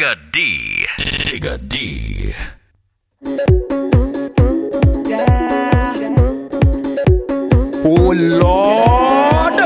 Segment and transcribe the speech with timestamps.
[0.00, 0.86] Dig a D.
[1.24, 2.34] Dig a D.
[7.84, 9.56] Oh Lord!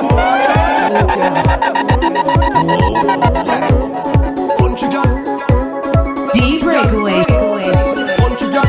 [4.58, 5.06] Punchy girl.
[6.32, 7.22] D breakaway.
[8.16, 8.66] Punchy girl.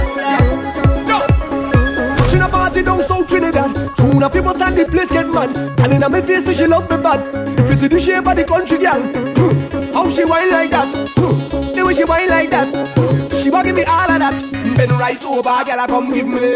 [2.17, 3.95] Pushing a party down South Trinidad.
[3.97, 5.75] Tune up people and the place get mad.
[5.77, 7.57] Girl inna me face say she love me bad.
[7.57, 9.01] The face the shape of the country girl.
[9.95, 11.44] How she wild like that?
[11.95, 12.67] she wine like that.
[13.41, 14.41] She want give me all of that.
[14.77, 16.49] Been right over, girl, I come give me.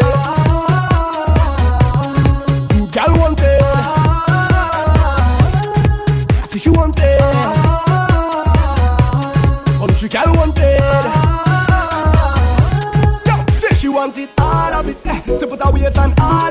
[2.76, 3.62] You girl want it.
[6.32, 7.20] I see she want it.
[9.78, 10.80] Country girl want it.
[13.26, 15.06] Yo, say she want it all of it.
[15.06, 16.49] Eh, put her waist and all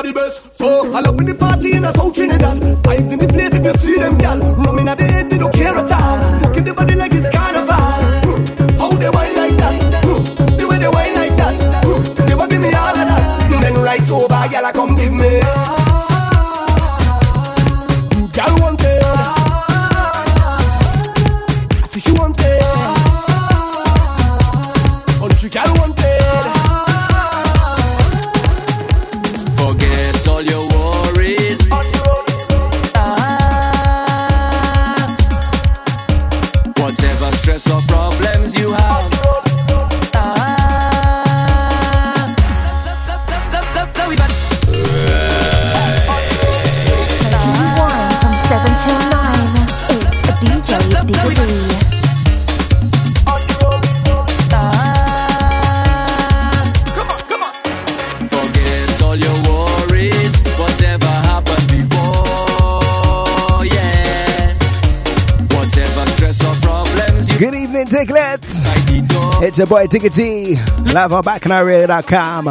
[0.00, 0.54] So best.
[0.54, 2.58] So when the party in a South Trinidad.
[2.82, 3.09] Vibes
[69.50, 70.54] It's your boy Ticket T,
[70.94, 72.46] live on backcanalradio.com.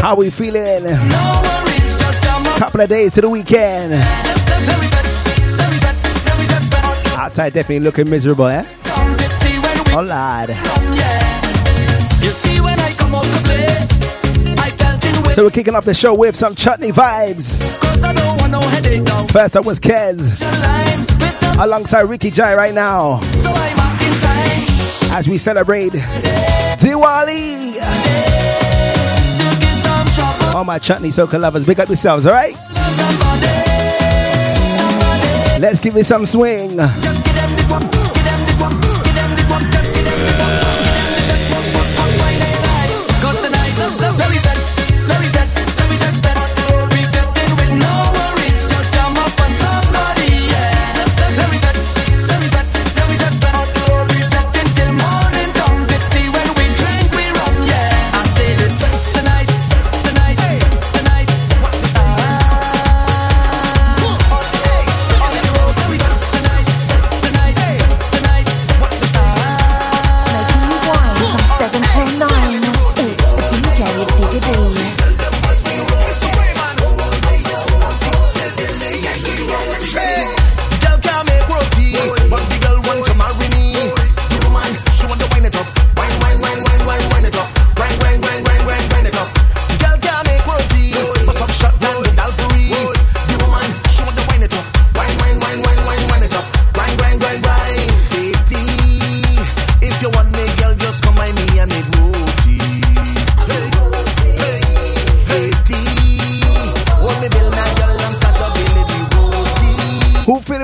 [0.00, 0.84] How we feeling?
[2.56, 3.92] Couple of days to the weekend.
[7.20, 8.64] Outside definitely looking miserable, eh?
[9.94, 10.48] Oh, lad.
[15.34, 17.60] So we're kicking off the show with some chutney vibes.
[19.30, 20.40] First up was Kez
[21.62, 23.20] alongside Ricky Jai right now.
[23.20, 23.81] So
[25.12, 25.92] as we celebrate
[26.80, 27.80] Diwali.
[30.54, 32.54] All my chutney Soca lovers, pick up yourselves, all right?
[35.60, 36.78] Let's give it some swing.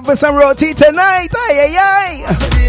[0.09, 1.29] for some roti tonight.
[1.35, 2.68] Aye, aye, aye.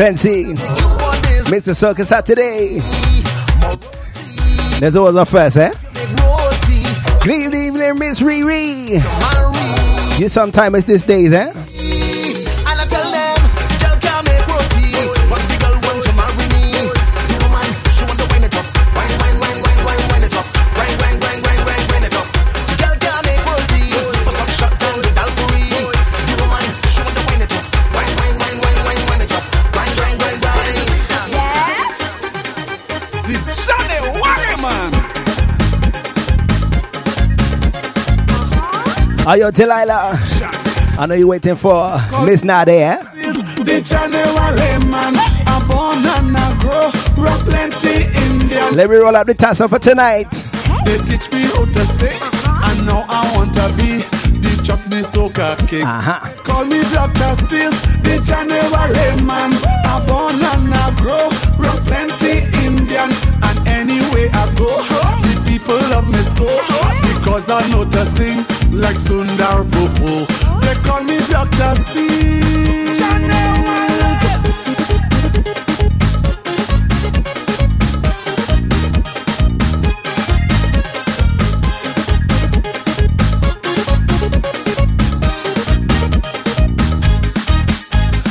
[0.00, 0.44] Fancy,
[1.52, 1.76] Mr.
[1.76, 2.80] Circus out today.
[4.80, 5.74] There's always a first, eh?
[7.22, 8.98] Good evening, Miss Riri.
[10.18, 11.52] You sometimes it's these days, eh?
[39.30, 40.18] Are you Delilah?
[40.98, 41.94] I know you're waiting for
[42.26, 43.02] Miss Nadia, eh?
[43.62, 45.14] The Johnny Waterman.
[45.46, 46.90] A born and a grow.
[47.14, 48.74] Rock plenty Indian.
[48.74, 50.26] Let me roll up the tassel for tonight.
[50.84, 52.18] They teach me how to sing.
[52.42, 54.02] And now I want to be
[54.42, 55.86] the chutney soca king.
[55.86, 56.42] Uh-huh.
[56.42, 57.36] Call me Dr.
[57.46, 59.54] Seals, the January man.
[59.86, 61.30] I born and I grow,
[61.62, 63.14] rock plenty Indian.
[63.46, 64.74] And anyway I go,
[65.22, 67.09] the people love me so.
[67.30, 68.38] Because I know to sing
[68.72, 70.26] like Sundar Popo.
[70.62, 71.74] They call me Dr.
[72.98, 73.30] January.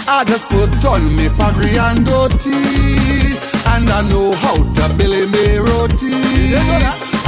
[0.09, 2.51] I just put on me pagri and doti
[3.65, 6.11] And I know how to billy me roti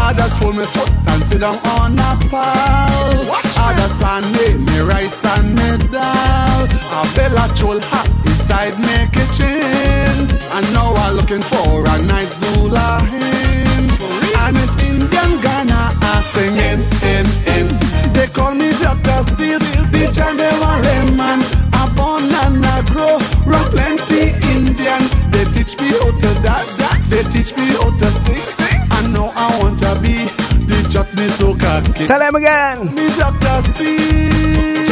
[0.04, 3.32] I just pull me foot and sit down on a pile.
[3.58, 4.26] I just sand
[4.66, 6.64] me rice and me dal.
[6.66, 10.28] A bella chol hot inside me kitchen.
[10.52, 13.86] And now I'm looking for a nice dula hen
[14.44, 17.26] And it's Indian Ghana a singing in
[17.56, 17.68] in
[18.14, 19.24] They call me Dr.
[19.32, 21.40] Seals, the Chandewale man
[21.82, 25.02] a born and a grow, rock plenty Indian.
[25.32, 26.78] They teach me how to dance,
[27.10, 28.44] they teach me how to sing.
[28.92, 30.41] And now I want to be
[30.92, 32.06] the chutney soca king.
[32.06, 32.94] Tell them again.
[32.94, 33.62] Me Dr.
[33.72, 34.90] Seals.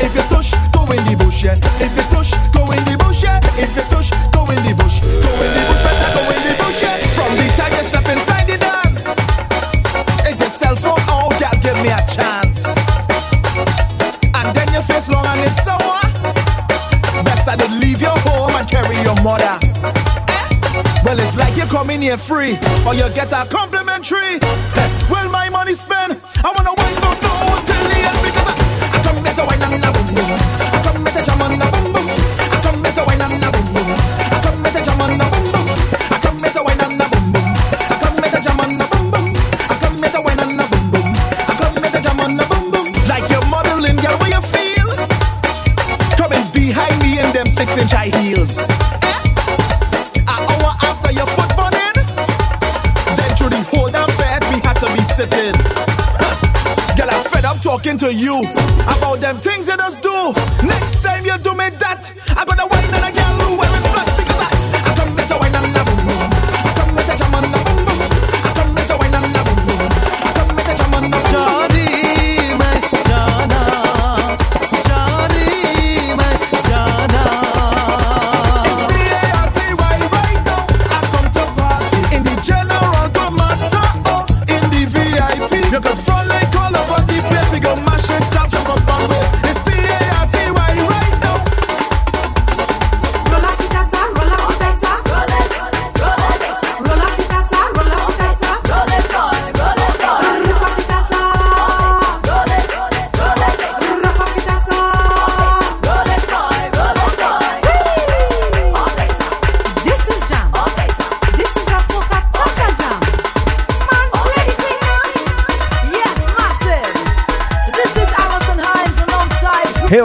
[0.00, 1.56] If you stush, go in the bush, yeah.
[1.80, 3.40] If you stush, go in the bush, yeah.
[3.58, 5.00] If you stush, go in the bush.
[5.00, 5.91] Go in the bush,
[21.62, 24.40] It's you're coming here free, or you get a complimentary.
[24.42, 24.91] Eh,
[58.12, 58.40] you
[58.82, 60.11] about them things you just do.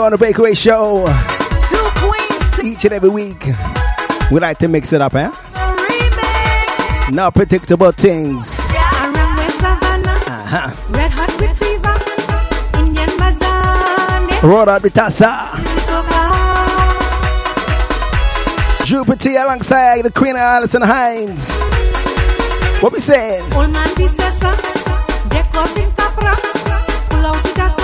[0.08, 1.02] On the Breakaway Show,
[2.64, 3.44] each and every week,
[4.32, 5.28] we like to mix it up, eh?
[5.28, 7.12] remix.
[7.12, 8.46] Not predictable things.
[8.52, 10.72] Savannah, Uh-huh.
[10.88, 11.94] red hot with fever,
[12.80, 15.52] Indian bazaar, Roll out the tassa.
[18.86, 21.52] Jupiter alongside the Queen Alison Hinds.
[22.80, 23.42] What we saying?
[23.52, 23.88] Old man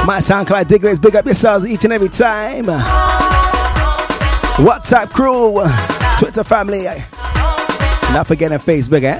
[0.06, 2.66] My SoundCloud diggers, big up yourselves each and every time.
[4.56, 5.62] WhatsApp crew,
[6.18, 6.84] Twitter family.
[8.12, 9.18] Not forgetting Facebook, eh?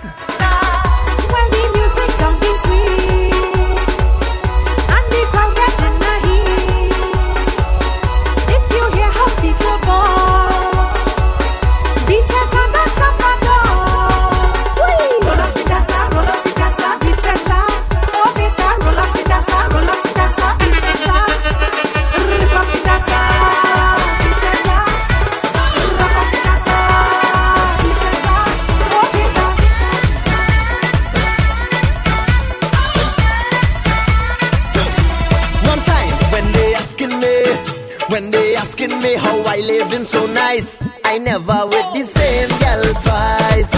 [39.85, 40.79] living so nice.
[41.05, 43.73] I never with the same girl twice.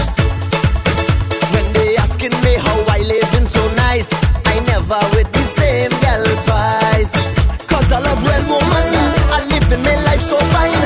[1.53, 4.09] When they asking me how I living so nice,
[4.45, 7.13] I never with the same girl twice.
[7.67, 8.87] Cause I love real woman,
[9.35, 10.83] I living my life so fine.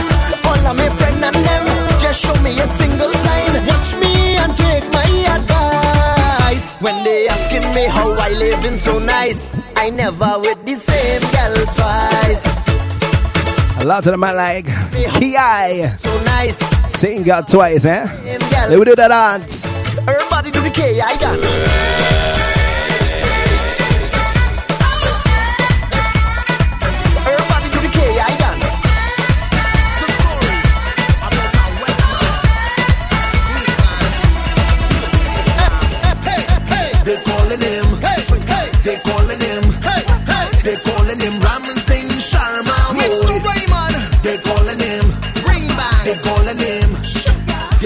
[0.48, 1.66] All of my friend and them
[2.00, 3.52] just show me a single sign.
[3.70, 6.76] Watch me and take my advice.
[6.82, 11.66] When they asking me how I living so nice, I never with the same girl
[11.76, 12.11] twice.
[13.84, 14.66] Love to the man like
[15.14, 15.34] Ki.
[15.98, 16.60] So nice.
[16.92, 18.06] Sing out twice, eh?
[18.70, 19.66] Let me do the dance.
[20.08, 21.91] Everybody do the Ki dance.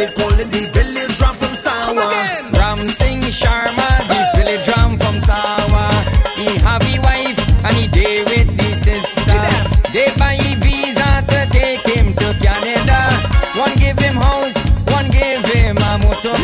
[0.06, 2.06] they calling the village drum from Sawa.
[2.54, 5.86] Ram Singh Sharma, the village drum from Sawa.
[6.36, 9.42] He have a wife and he day with the sister.
[9.94, 13.00] They buy visa to take him to Canada.
[13.60, 16.36] One give him house, one give him a motor.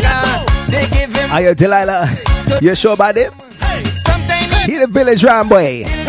[0.69, 1.31] They give him.
[1.31, 2.09] Are you Delilah?
[2.61, 3.31] You sure about it?
[4.65, 6.00] He the village drum boy.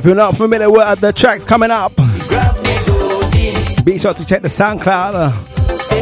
[0.00, 1.94] If you're not familiar with the tracks coming up,
[3.84, 5.30] be sure to check the SoundCloud uh,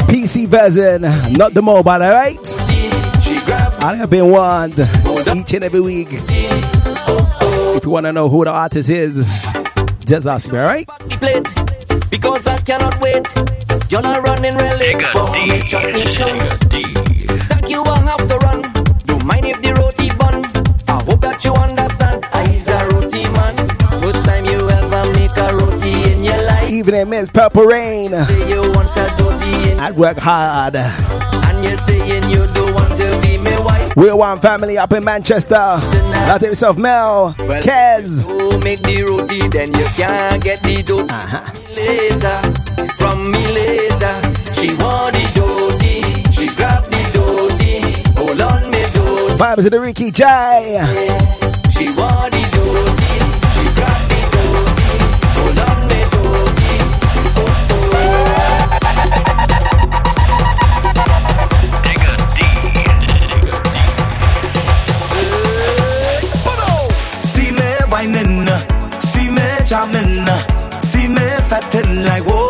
[0.06, 1.02] PC version,
[1.36, 2.38] not the mobile, alright?
[3.82, 4.78] I have been warned
[5.34, 6.10] each and every week.
[6.12, 9.26] If you want to know who the artist is,
[10.04, 10.88] just ask me, alright?
[12.08, 13.26] Because I cannot wait.
[13.90, 14.94] You're not running really.
[14.94, 15.48] Nigga D.
[15.76, 17.68] Nigga D.
[17.68, 18.62] You I have to run.
[19.06, 19.87] Don't mind if the road
[26.78, 28.10] evening, Miss Purple Rain.
[28.12, 30.76] Say you want a dirty I work hard.
[30.76, 33.96] and you're saying you don't want to be my wife.
[33.96, 35.54] We're one family up in Manchester.
[35.56, 38.22] Not yourself, Mel, Well, Kez.
[38.28, 41.06] You make the roti, then you can't get the dough.
[41.06, 41.52] Uh-huh.
[41.74, 42.40] Later,
[42.98, 44.14] from me later,
[44.54, 45.28] she want the.
[46.32, 47.80] She grab the doty.
[48.20, 49.34] Hold on, me doty.
[49.34, 50.86] Vibes of the Ricky Jai.
[51.72, 52.47] She want the
[71.70, 72.47] fatting like whoa,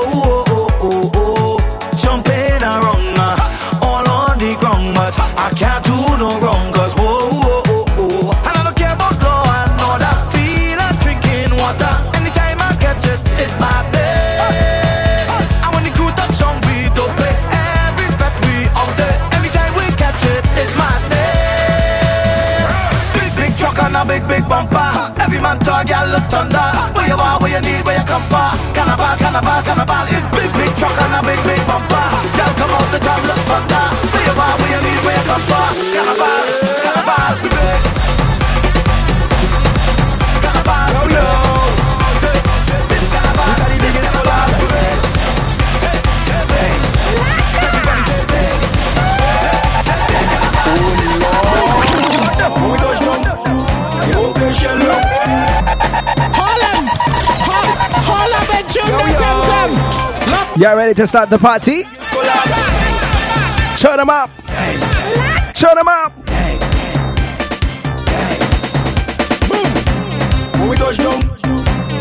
[25.48, 26.60] Man talk, y'all look thunder.
[26.92, 28.52] Where you are, where you need, where you come from.
[28.76, 30.04] Carnival, carnival, carnival.
[30.12, 32.04] It's big, big truck and a big, big bumper.
[32.36, 33.84] Y'all come out the jam, look thunder.
[34.12, 35.72] Where you are, where you need, where you come from.
[35.96, 36.44] Carnival,
[36.84, 37.87] carnival, we big.
[60.58, 61.84] Y'all ready to start the party?
[63.76, 64.30] Show them up.
[65.54, 66.12] Show them up.
[70.58, 71.20] When we touch down,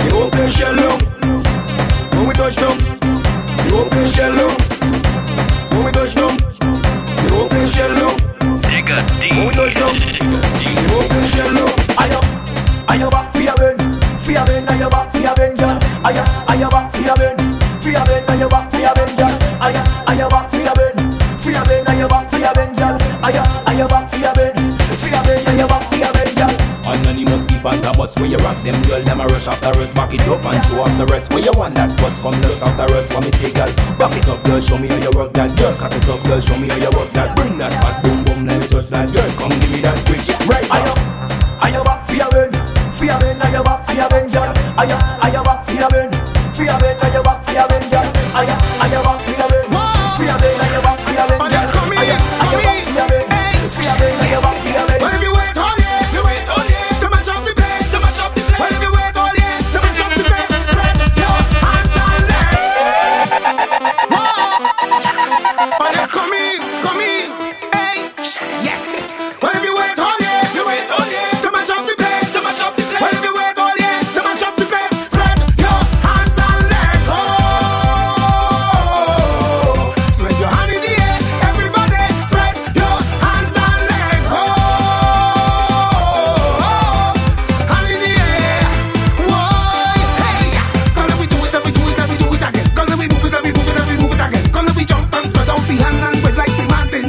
[0.04, 1.02] you won't play shell up.
[2.16, 2.80] When we touch down,
[3.68, 4.58] you won't play shell up.
[5.72, 6.38] When we touch down,
[7.24, 8.22] you won't play shell up.
[9.38, 9.94] When we touch down,
[10.58, 11.70] you won't play shell up.
[12.02, 12.20] Ayo,
[12.88, 13.78] ayo back for your ben,
[14.20, 15.87] for your ben, ayo back for your ben, girl.
[16.08, 17.36] Ayo, ayo back for your ben,
[17.84, 19.36] for your ben, ayo back for your ben, girl.
[19.60, 20.96] Ayo, ayo back for your ben,
[21.36, 22.96] for your ben, ayo back for your ben, girl.
[26.88, 29.94] Anonymous keep on the bus where you rock them girl Them a rush after us
[29.94, 32.56] Back it up and show off the rest Where you want that bus Come look
[32.64, 33.68] after us What me say girl
[34.00, 36.40] Back it up girl Show me how you work that girl Cock it up girl
[36.40, 39.12] Show me how you work that Bring that fat boom boom Let me touch that
[39.12, 40.96] girl Come give me that quick Right Ayo,
[41.60, 42.47] ayo back for your
[43.00, 44.54] ben, for your ben, ayo back for your ben, girl.
[44.78, 46.12] Ayo, ayo back for your ben,
[46.54, 48.06] for your ben, ayo back for your ben, girl.
[48.34, 48.67] Ayo,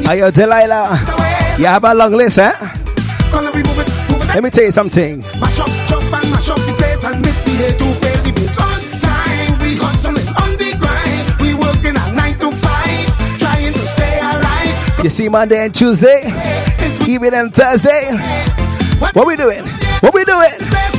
[0.08, 0.96] Ayo, Delilah.
[1.58, 2.50] You have a long list, eh?
[3.30, 4.28] Let we move it, move it.
[4.32, 5.20] Let me tell you something.
[5.38, 8.32] Mash up, jump and mash up the place and make the head to pay the
[8.32, 9.52] bills on time.
[9.60, 11.28] We hustling on the grind.
[11.44, 15.04] We working at nine to five, trying to stay alive.
[15.04, 16.24] You see Monday and Tuesday,
[17.06, 18.08] even and Thursday.
[19.12, 19.60] What we doing?
[20.00, 20.97] What we doing?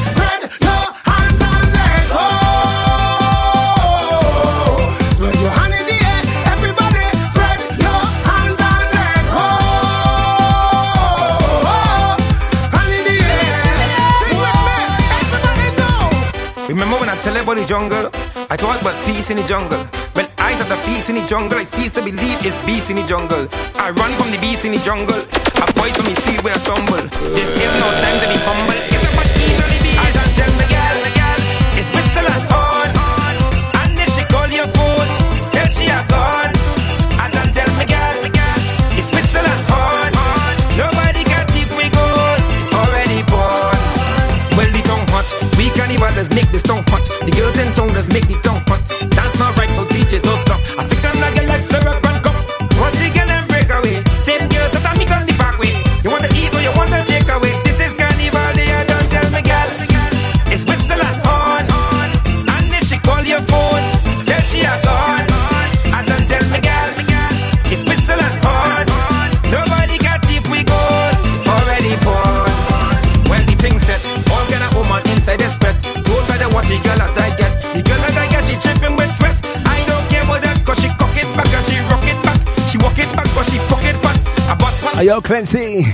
[16.70, 18.12] Remember when I tell the jungle?
[18.48, 19.80] I thought it was peace in the jungle.
[20.14, 22.98] When I saw the feast in the jungle, I ceased to believe it's beast in
[22.98, 23.50] the jungle.
[23.82, 25.18] I run from the beast in the jungle.
[25.18, 27.02] I boy from the tree where I stumble.
[27.34, 28.99] Just give no time to be humble.
[85.02, 85.86] Yo, Clancy.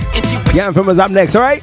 [0.52, 1.62] Yeah, I'm from us up next, alright?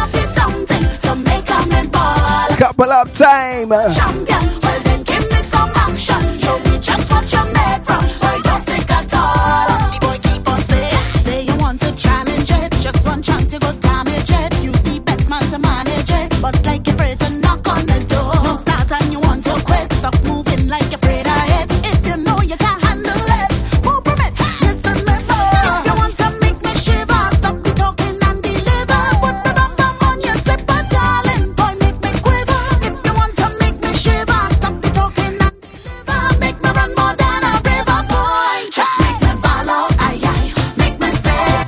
[2.61, 3.69] couple of time.
[3.71, 6.21] Champion, well then give me some action.
[6.37, 8.10] Show me just what you made from.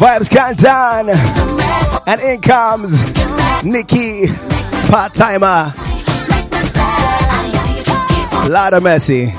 [0.04, 1.12] Vibes Countdown.
[2.06, 3.02] And in comes
[3.64, 4.28] Nikki,
[4.90, 5.74] part timer.
[8.50, 9.34] Lot of messy.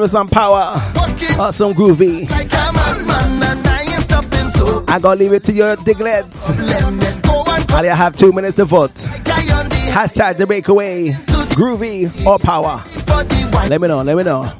[0.00, 0.74] with some power,
[1.38, 2.28] or some groovy.
[2.30, 2.52] Like
[4.88, 6.48] I gotta leave it to your diglets.
[6.50, 8.90] And you have two minutes to vote.
[8.90, 11.10] Hashtag the breakaway,
[11.54, 12.82] groovy or power.
[13.68, 14.52] Let me know, let me know.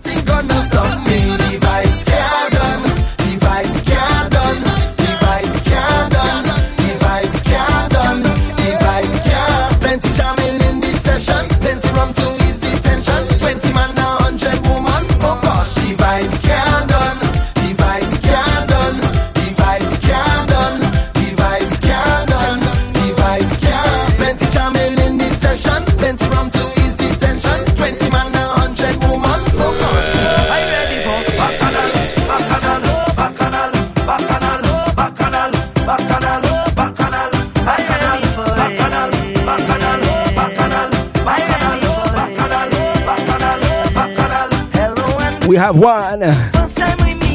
[45.60, 46.22] have one.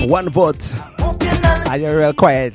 [0.09, 0.73] One vote.
[1.69, 2.53] And you're real quiet.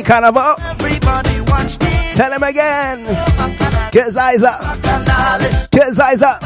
[0.00, 0.56] Carnival.
[2.14, 3.04] Tell him again.
[3.90, 4.80] Get his eyes up.
[5.70, 6.40] Get his eyes Ziza.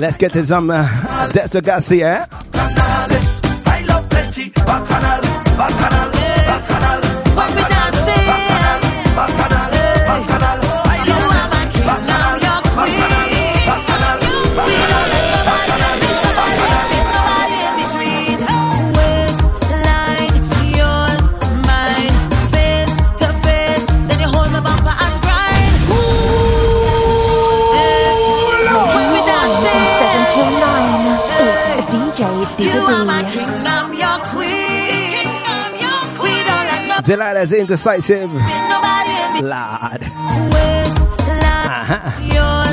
[0.00, 2.28] Let's get to some uh, Dexter Garcia.
[37.04, 38.32] Delilah's indecisive.
[38.32, 40.02] Lord.
[41.66, 42.63] Uh-huh.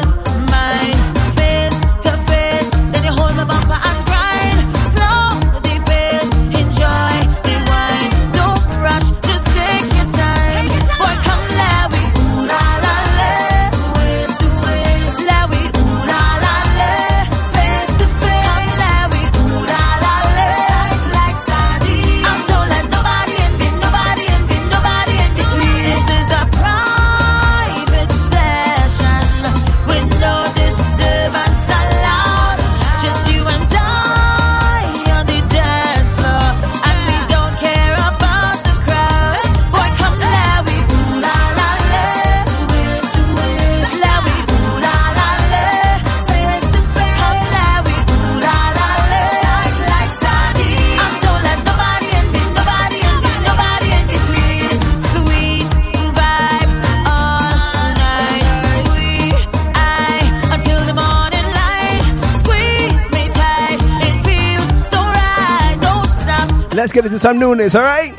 [66.92, 67.74] Let's get into some newness.
[67.74, 68.14] all right?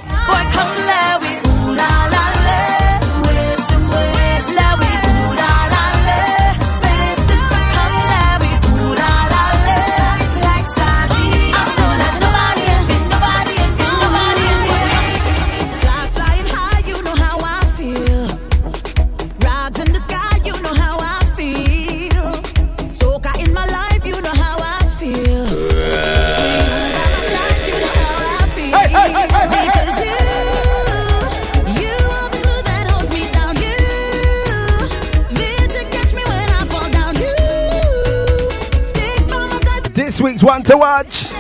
[40.43, 41.31] is one to watch.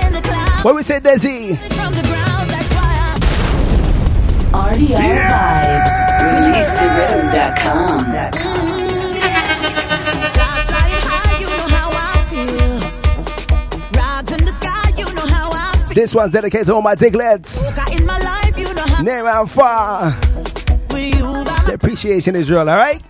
[0.63, 1.57] What we say Desi.
[4.53, 5.83] RDL yeah!
[5.83, 5.97] Vibes.
[6.47, 6.83] Release
[15.95, 17.61] This one's dedicated to all my diglets.
[19.03, 20.11] Near and far.
[20.89, 23.02] The appreciation is real, alright?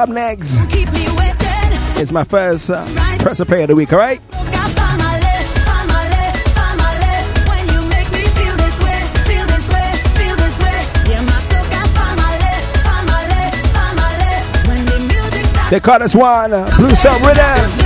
[0.00, 0.56] Up next
[2.00, 2.86] is my first uh,
[3.18, 4.22] press play of the week, alright?
[15.70, 17.79] They call us one, uh, Blue Sub Rhythm.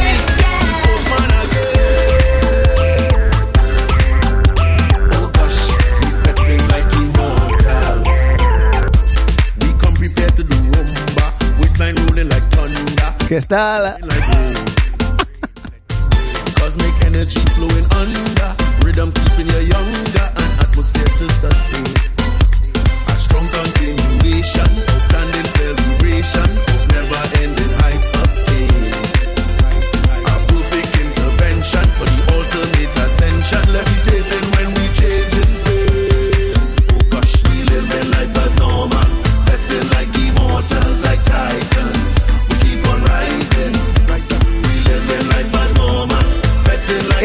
[33.75, 35.44] Levitating when we changing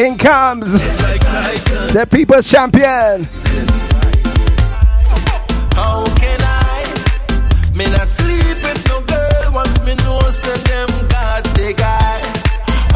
[0.00, 0.72] In comes
[1.92, 3.28] the people's champion.
[5.76, 7.76] How can I?
[7.76, 12.16] Me not sleep with no girl once me know say them got the guy.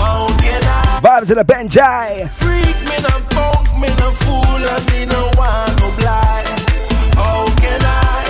[0.01, 1.01] How can I?
[1.05, 2.27] Vibes in the Benjai.
[2.31, 6.49] Freak me no punk, me no fool, and me no want no blind.
[7.21, 8.25] How can I?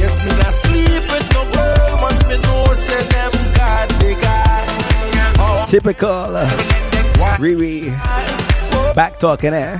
[0.00, 5.66] Yes, me not sleep with no girl once me know say them got the guy.
[5.66, 6.87] Typical
[7.18, 7.90] Riri.
[8.94, 9.78] Back talking eh?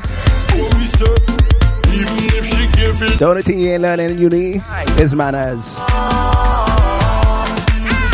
[3.18, 4.60] The only thing you ain't learning in uni
[4.98, 5.78] is manners.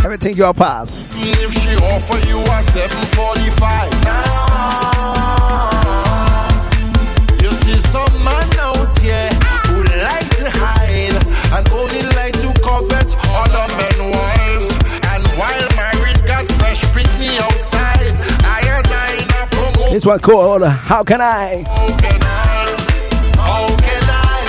[0.05, 1.13] Everything you'll pass.
[1.17, 4.85] If she offer you a 745 now
[7.41, 9.33] You see some man out here
[9.73, 11.17] who like to hide
[11.57, 14.69] And only like to covet other men wives
[15.13, 17.84] And while married got fresh Britney outside
[19.95, 21.63] This one called How Can I?
[21.63, 22.75] How can I?
[23.39, 24.43] How can I?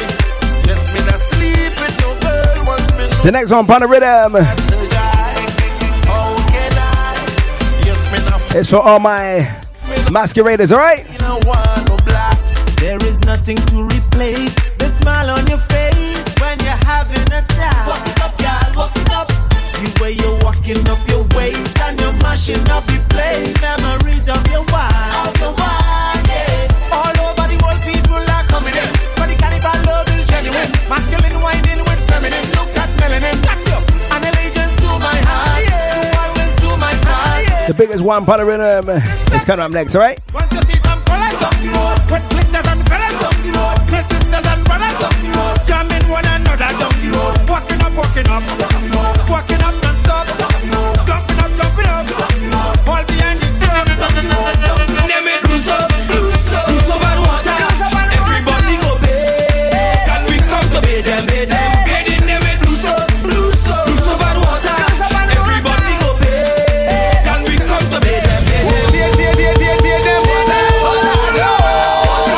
[0.66, 4.42] Yes, me not sleep with no girl once me The next one, on rhythm.
[4.42, 4.56] How
[6.50, 7.14] can I?
[7.86, 9.48] Yes, me not It's for all my
[10.12, 11.06] masqueraders, alright?
[12.82, 17.86] There is nothing to replace the smile on your face when you're having a time.
[17.86, 19.32] Walk up, girl, walk up.
[20.02, 21.15] Way you're walking up your
[22.50, 23.62] and you're mashing the place.
[23.62, 26.94] Memories of your wine, of your wine, yeah.
[26.94, 28.90] All over the world, people are coming in.
[29.18, 30.70] But the cannibal love is genuine.
[30.90, 32.46] Masculine whining with feminine.
[32.54, 33.80] Look at melanin, black you.
[34.14, 35.66] An allegiance to my heart.
[35.66, 37.68] To I will do my part.
[37.68, 38.90] The biggest one on the rhythm
[39.34, 40.20] is coming up next, alright?
[40.34, 43.78] Want to see some colors down the road With splitters and fellas down the road
[43.90, 47.94] My sisters and brothers down the road Jamming one another down the road Walking up,
[47.98, 49.15] walking up Walking up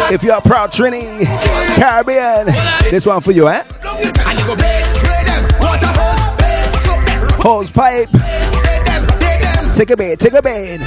[0.10, 1.26] If you're a proud Trini,
[1.76, 2.46] Caribbean,
[2.90, 3.64] this one for you, eh?
[7.42, 8.10] Hose, pipe.
[9.76, 10.80] Take a bed, take a bed.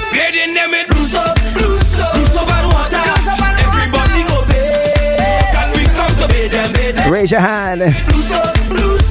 [7.10, 7.82] Raise your hand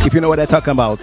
[0.05, 0.99] if you know what they're talking about.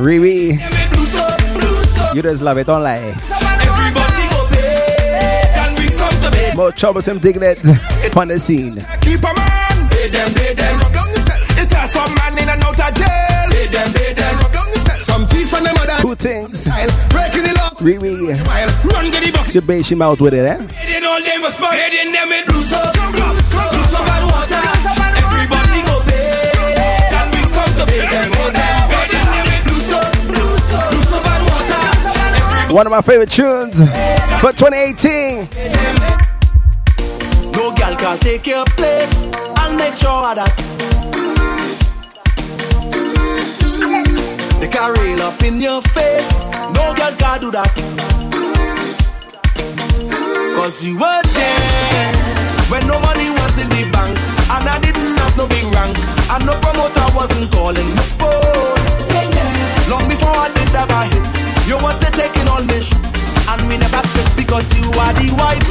[0.00, 0.56] Riri,
[0.92, 2.14] Blue soap, blue soap.
[2.16, 2.96] you just love it, don't lie.
[2.96, 5.54] Everybody go bathe.
[5.54, 6.56] Can we come to bathe?
[6.56, 7.68] More troublesome diglets
[8.16, 8.76] on the scene.
[9.02, 9.88] Keep a man.
[9.90, 10.78] Bathe them, bathe them.
[10.80, 11.58] Rub down yourself.
[11.58, 13.50] It has some man in and out of jail.
[13.50, 14.38] Bathe them, bathe them.
[14.40, 15.00] Rub down yourself.
[15.00, 16.64] Some teeth and them other Two things.
[17.12, 17.70] breaking the law.
[17.80, 19.52] Riri, Run get the box.
[19.52, 20.56] she bash him out with it, eh?
[32.70, 33.78] One of my favorite tunes
[34.40, 35.48] for 2018.
[37.52, 39.24] No girl can take your place.
[39.56, 40.54] I'll make sure that
[44.60, 46.48] they can rail up in your face.
[46.72, 47.74] No girl can do that.
[50.54, 52.12] Cause you were there
[52.70, 54.16] when no money was in the bank.
[54.48, 55.98] And I didn't have no big rank.
[56.30, 58.30] And no promoter wasn't calling the phone.
[58.32, 61.49] Oh, Long before I did that, I hit.
[61.70, 62.98] You was the taking all me shit.
[63.46, 65.70] And we never split because you are the wife.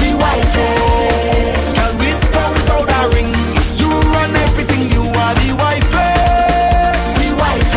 [0.00, 0.48] The wife.
[1.76, 3.28] Can we throw without a ring?
[3.60, 5.84] It's you run everything, you are the wife.
[7.20, 7.68] The wife.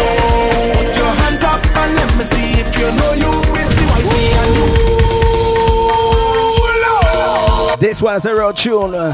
[0.80, 4.32] Put your hands up and let me see if you know you is the wifey
[4.40, 4.56] and
[7.76, 7.86] you.
[7.86, 9.12] This was a real tune uh,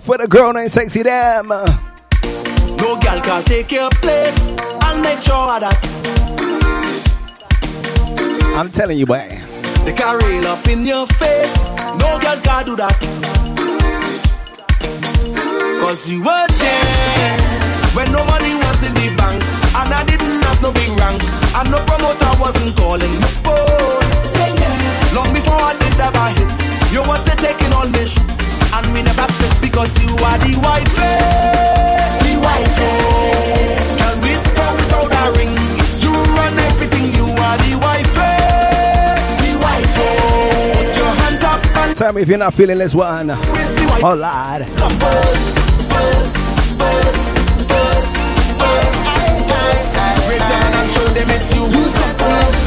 [0.00, 1.46] for the girl named Sexy Damn.
[1.46, 4.48] No girl can take your place.
[4.96, 5.76] I'll make sure that
[8.56, 9.28] I'm telling you, boy.
[9.84, 11.76] they can rail up in your face.
[12.00, 12.96] No girl can do that.
[15.84, 17.36] Cause you were there
[17.92, 19.44] when no money was in the bank.
[19.76, 21.20] And I didn't have no big rank.
[21.52, 24.00] And no promoter wasn't calling the phone.
[25.12, 26.48] Long before I did that, I hit.
[26.88, 28.24] You was the taking all me shit.
[28.72, 30.88] And we never split because you are the wife.
[32.24, 32.85] The wife.
[41.96, 43.30] Up and Tell me if you're not feeling this one.
[43.30, 44.14] Oh,
[51.54, 52.65] you.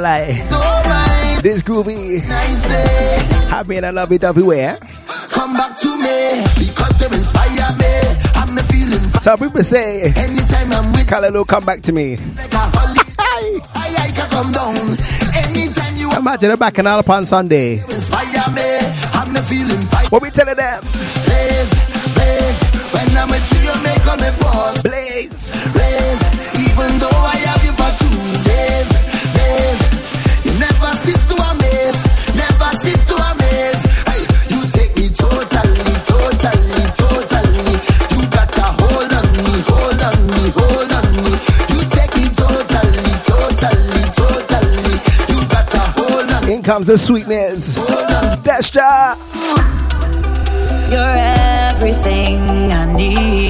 [0.00, 1.40] Gonna lie.
[1.42, 2.20] This groovy.
[2.20, 4.78] Say, Happy and I love it everywhere.
[4.80, 4.86] Eh?
[5.28, 7.92] come back to me because you inspire me.
[8.34, 12.16] I'm feeling fine Some people say, anytime I'm with Callaloo, come back to me.
[12.16, 13.06] like.
[13.18, 14.76] I, can come down
[15.44, 17.74] anytime you Imagine a back and all up on Sunday.
[17.78, 18.78] inspire me.
[19.14, 20.06] I'm feeling fine.
[20.06, 20.80] What we telling them?
[20.82, 21.70] Blaze,
[22.14, 22.60] blaze.
[22.92, 24.82] When I'm with you, you make all me pause.
[24.82, 25.72] Blaze.
[25.72, 26.19] Blaze.
[46.70, 47.74] Comes the sweetness.
[48.44, 48.72] That's.
[50.92, 51.16] You're
[51.74, 52.38] everything
[52.70, 53.49] I need.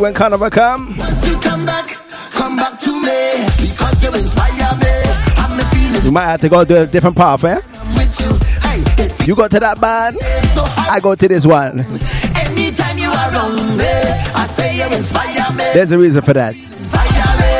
[0.00, 1.88] When Carnival come, Once you come back,
[2.30, 4.88] come back to me because you inspire me.
[5.36, 7.60] I'm feeling you might have to go to a different path, eh?
[7.60, 10.16] Hey, it You go to that band,
[10.54, 10.64] so.
[10.66, 11.80] I go to this one.
[11.80, 15.64] Anytime you are around me, I say you inspire me.
[15.74, 16.54] There's a reason for that.
[16.56, 17.52] Fire me,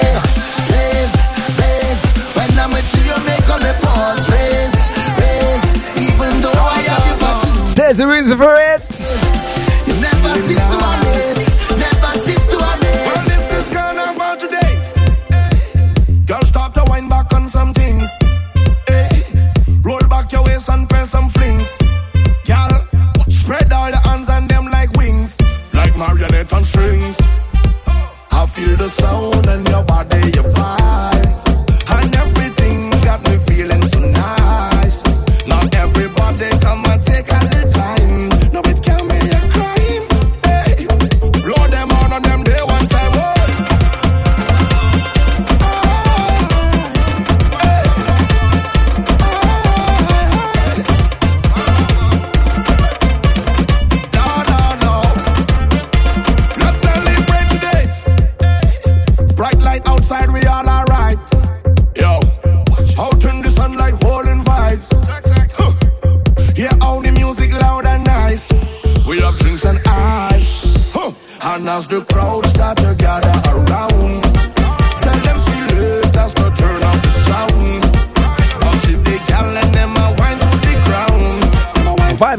[0.68, 1.12] blaze,
[1.60, 2.02] blaze.
[2.36, 2.56] When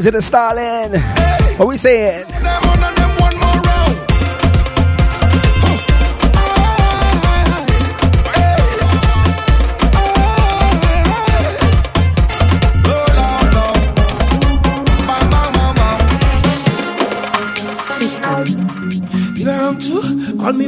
[0.06, 0.98] of the Stalin.
[1.58, 2.31] What we saying?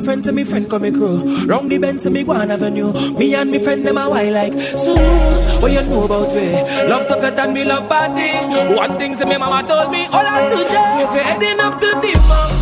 [0.04, 0.14] Too?
[0.14, 1.46] Call me friend to me friend come me crew.
[1.46, 2.92] Round the bend to me Guan Avenue.
[3.18, 4.94] Me and me friend them a why like so.
[5.60, 6.52] What you know about me?
[6.88, 8.30] Love to vet and me love party.
[8.74, 11.80] One thing to me mama told me, all I do just if you're heading up
[11.80, 12.53] to the mountains,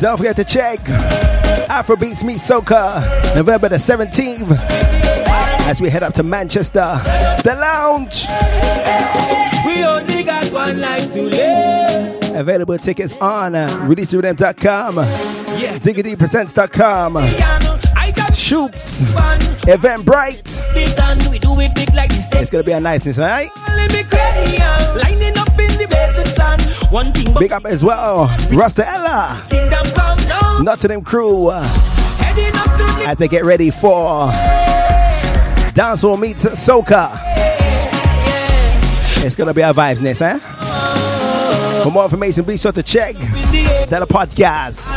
[0.00, 0.78] Don't forget to check
[1.68, 4.50] Afrobeats Meet Soca, November the 17th,
[5.68, 6.98] as we head up to Manchester,
[7.44, 8.24] the lounge.
[9.66, 12.34] We only got one life to live.
[12.34, 17.14] Available tickets on uh, releasetheredem.com, diggitypresents.com,
[18.32, 19.02] Shoops,
[19.66, 21.30] Eventbrite.
[21.30, 22.26] We do it big like this.
[22.32, 23.50] It's gonna be a niceness, alright?
[23.68, 26.58] Let me crazy, lining up in the sun.
[26.90, 29.69] One thing, but Big up as well, Rasta Ella, kingdom come down.
[30.62, 31.62] Nottingham crew, uh,
[32.18, 34.28] Heading up to as they get ready for
[35.72, 37.18] Dancehall Meets Soca.
[39.24, 40.38] It's gonna be our vibes next, eh?
[41.82, 44.90] For more information, be sure to check that podcast.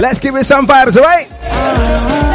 [0.00, 2.29] Let's give it some vibes, alright?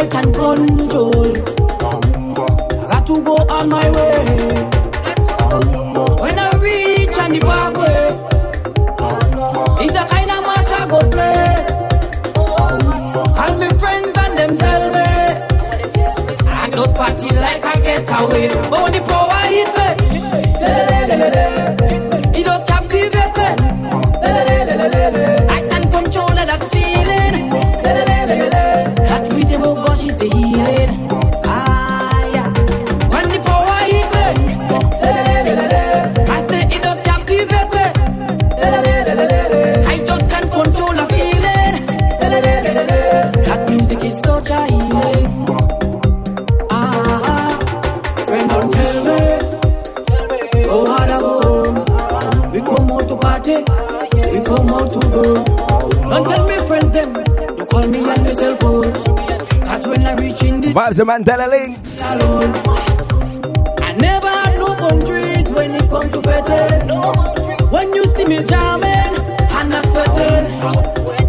[0.00, 1.12] I can control.
[1.12, 4.24] I got to go on my way.
[6.22, 8.08] When I reach on the parkway,
[9.84, 11.44] it's a kind of mass I go play.
[13.44, 15.08] And my friends and them tell me
[16.48, 18.48] I don't party like I get away.
[18.48, 19.88] But when the power hit me,
[22.40, 23.48] it does captivate me.
[54.50, 55.44] Come out to go.
[56.10, 57.10] Don't tell me friends them.
[57.56, 58.92] You call me on your cell phone.
[59.62, 61.90] Cause when I reach in the Vibes of Mandela Links.
[61.90, 62.50] salon,
[63.78, 67.70] I never had no boundaries when it come to feting.
[67.70, 69.14] When you see me jamming
[69.56, 70.44] and I sweating.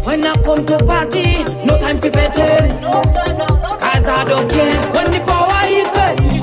[0.07, 2.81] When I come to party, no time for betting.
[2.81, 6.41] Cause I don't care when the power hit me.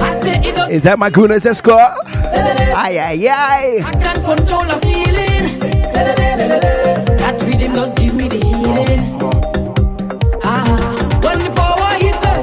[0.00, 2.01] I say it does Is that my Gunas that score?
[2.34, 3.82] Aye, aye, aye.
[3.84, 5.58] I can't control a feeling.
[7.20, 9.02] That rhythm does give me the healing.
[10.42, 10.64] Ah,
[11.22, 12.34] when the power hit me,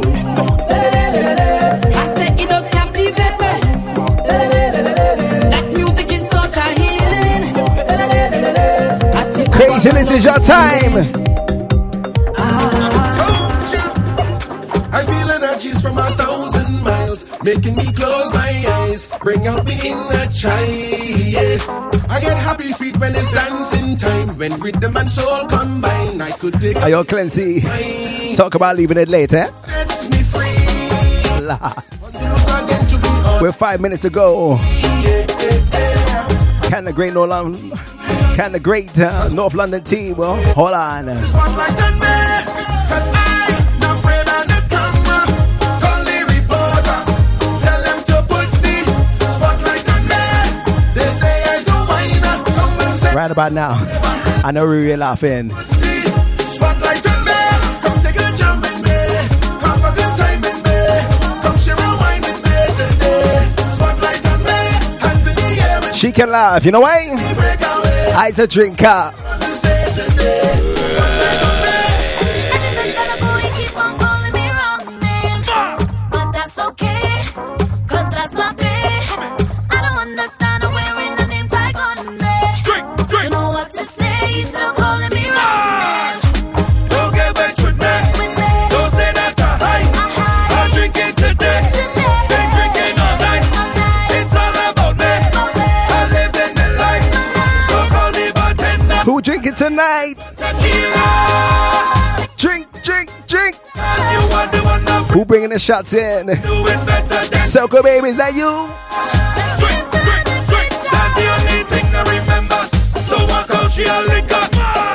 [1.95, 3.53] I say it does captivate me.
[5.53, 7.43] That music is such a healing.
[9.15, 10.95] I say Craziness is your time.
[14.91, 18.09] I feel energies from a thousand miles, making me close my eyes,
[19.30, 21.19] bring out me inner child.
[21.36, 21.57] Yeah.
[22.09, 26.19] I get happy feet when it's dancing time, when rhythm and soul combine.
[26.19, 27.61] I could take Ayo, Clancy.
[28.36, 29.45] Talk about leaving it late, eh?
[29.45, 31.45] sets me free.
[31.45, 31.73] La.
[32.01, 33.43] Lose again to be on.
[33.43, 34.57] With five minutes to go.
[36.69, 37.71] Can the great North London,
[38.36, 40.15] can the great uh, North London team?
[40.17, 41.05] Well, hold on.
[64.25, 64.51] on me,
[64.99, 65.93] hands in the air laughing.
[65.93, 67.09] She can laugh, you know why?
[68.17, 69.28] I's a drinker.
[99.70, 100.15] Tonight.
[102.38, 103.55] Drink, drink, drink.
[105.13, 106.36] Who bringing the shots in?
[107.45, 108.49] Soko baby, is that you?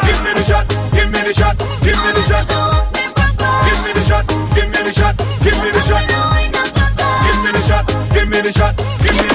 [0.05, 2.45] Give me the shot, give me the shot, give me the shot.
[3.65, 6.05] Give me the shot, give me the shot, give me the shot.
[7.23, 9.29] Give me the shot, give me the shot, give me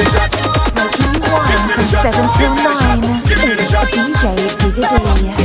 [3.55, 4.58] the shot.
[4.81, 5.38] One from 7 till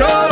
[0.00, 0.29] show.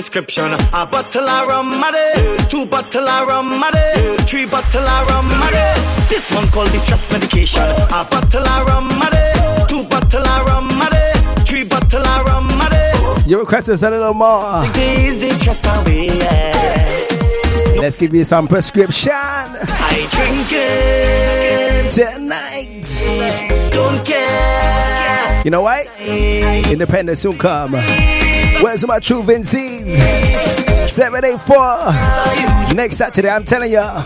[0.00, 0.50] Prescription.
[0.72, 5.08] A bottle of rum a day, two bottle of rum a day, three bottle of
[5.10, 5.74] rum a day.
[6.08, 7.62] This one called distress medication.
[7.62, 9.34] A bottle of rum a day,
[9.68, 11.12] two bottle of rum a day,
[11.44, 13.28] three bottle of rum a.
[13.28, 14.64] Your request is a little more.
[14.72, 16.06] Days this stress away.
[16.06, 17.76] Yeah.
[17.78, 23.70] Let's give you some prescription I drink it tonight.
[23.70, 25.42] Don't care.
[25.44, 25.86] You know what?
[26.00, 27.74] Independence soon come.
[28.62, 29.96] Where's my true Vince's?
[30.92, 32.74] 784.
[32.74, 34.04] Next Saturday, I'm telling ya.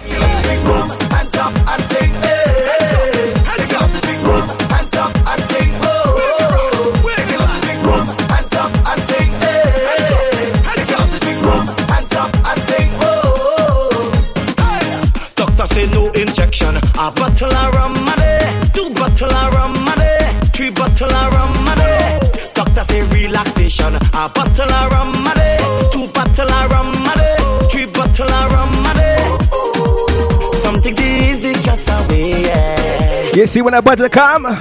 [33.34, 34.46] You see when that budget come?
[34.46, 34.56] I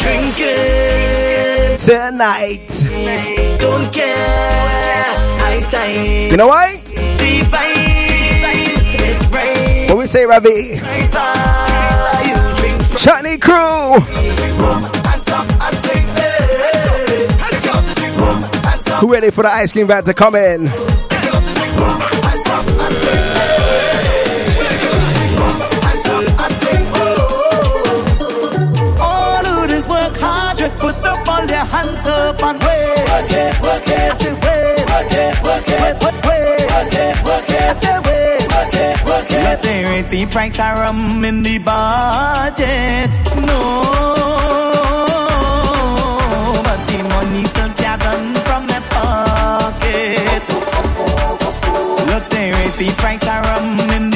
[0.00, 2.66] drink it Tonight.
[3.60, 4.16] Don't care.
[5.38, 6.30] I time.
[6.32, 6.82] You know why?
[7.16, 9.88] Deep vibes, it rain.
[9.88, 10.80] What we say, Ravi?
[12.98, 13.54] Chutney crew.
[13.54, 16.04] Hands up and sing.
[16.18, 17.28] Hey.
[17.30, 19.00] If you love to drink rum, hands up.
[19.02, 20.68] Who ready for the ice cream van to come in?
[32.38, 32.98] Up and wait.
[33.10, 33.98] Work it, work it.
[33.98, 34.86] I say wait.
[34.90, 35.78] Work it, work it.
[35.78, 36.60] Wait, wait.
[36.72, 37.62] Work it, work it.
[37.62, 38.40] I say wait.
[38.54, 39.42] Work it, work it.
[39.44, 43.10] Let there is the price of rum in the budget.
[43.34, 43.62] No,
[46.66, 50.44] but the money still gathered from their pocket.
[52.10, 52.24] Look,
[52.66, 54.07] is the price of rum in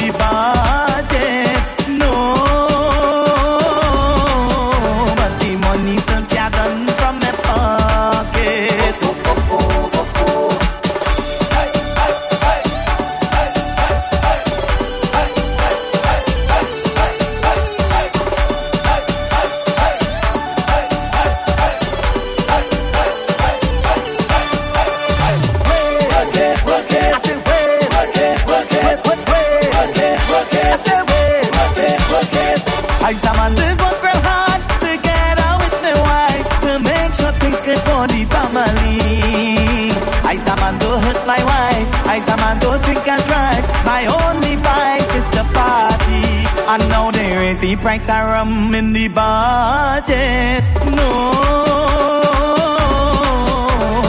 [46.73, 50.67] I know they the price of rum in the budget.
[50.89, 51.09] No,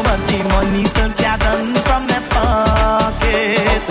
[0.03, 3.85] but the money still gathering from the pocket.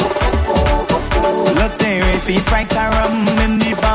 [1.54, 3.93] Look, there is the price of rum in the budget.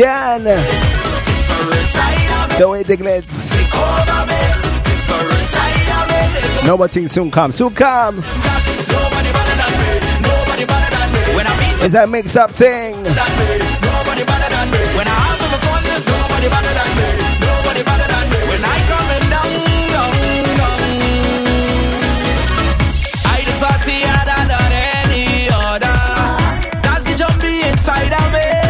[0.00, 0.44] Jan.
[0.44, 0.56] The
[2.70, 3.50] way the glitz.
[6.66, 7.52] Nobody soon come.
[7.52, 8.22] Soon come.
[11.82, 12.94] It's a mix up thing.
[23.26, 25.92] I just party harder than any other.
[27.70, 28.69] Inside of me.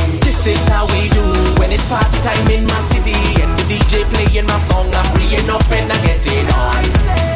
[0.41, 1.21] This is how we do
[1.61, 3.13] when it's party time in my city
[3.43, 4.89] and the DJ playing my song.
[4.91, 6.81] I'm freeing up and I'm getting on.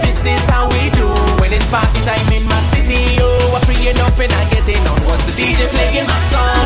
[0.01, 1.05] This is how we do
[1.39, 3.17] when it's party time in my city.
[3.21, 5.05] Oh, I'm freeing up and I'm getting on.
[5.05, 6.65] What's the DJ playing my song?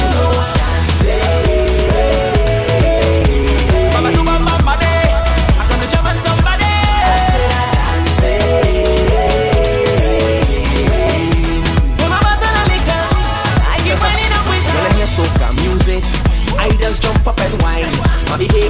[1.03, 2.38] Say.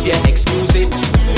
[0.10, 0.90] media excuse it.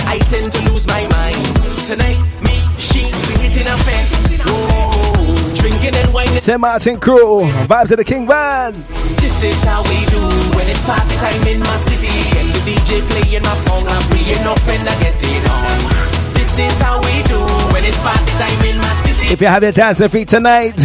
[0.08, 1.44] I tend to lose my mind.
[1.86, 5.60] Tonight, me, she, we hitting our fence.
[5.60, 6.40] Drinking and whining.
[6.40, 6.60] St.
[6.60, 8.88] Martin Crew, vibes of the King Vibes.
[9.20, 10.22] This is how we do
[10.56, 12.08] when it's party time in my city.
[12.40, 16.34] And the DJ playing my song, I'm freeing up and I get it on.
[16.34, 17.40] This is how we do
[17.74, 19.34] when it's party time in my city.
[19.34, 20.78] If you have your dancing feet tonight,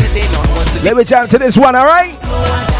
[0.82, 2.75] let me jump to this one, alright?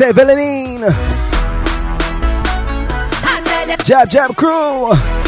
[0.00, 0.16] Have.
[0.16, 0.84] What we say, Villanine?
[3.22, 5.19] I tell you, Jab, jab crew.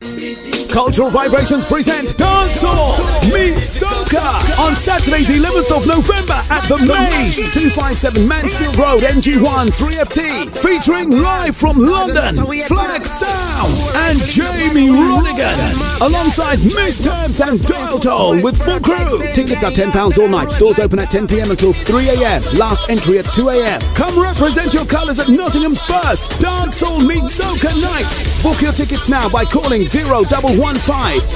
[0.71, 2.95] Cultural Vibrations present Dancehall
[3.33, 4.23] Meet Soca
[4.61, 11.11] on Saturday, the 11th of November at the Maze, 257 Mansfield Road, NG1 3FT, featuring
[11.11, 12.39] live from London,
[12.71, 13.73] Flag Sound
[14.07, 15.59] and Jamie Rodigan,
[16.07, 19.11] alongside Miss Terms and Dancehall with full crew.
[19.33, 19.91] Tickets are £10
[20.21, 20.55] all night.
[20.61, 22.43] Doors open at 10 pm until 3 am.
[22.55, 23.81] Last entry at 2 am.
[23.97, 28.07] Come represent your colours at Nottingham's first Dancehall Meet Soca night.
[28.45, 29.96] Book your tickets now by calling 0115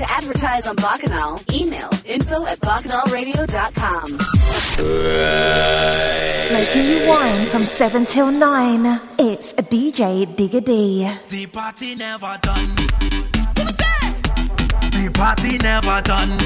[0.00, 4.16] To advertise on Bacchanal, email info at bacchanalradio.com.
[6.54, 9.00] Making you wine from 7 till 9.
[9.18, 11.06] It's DJ Digger D.
[11.28, 12.76] The party never done.
[14.90, 16.38] The party never done.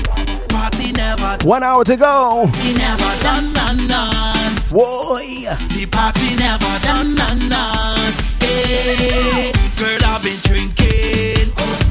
[0.49, 2.51] Party never One hour to go.
[2.51, 4.55] Party never done, done, done.
[4.73, 5.47] Boy.
[5.71, 8.15] The party never done, done, done.
[8.41, 11.84] Hey, girl, I've been drinking.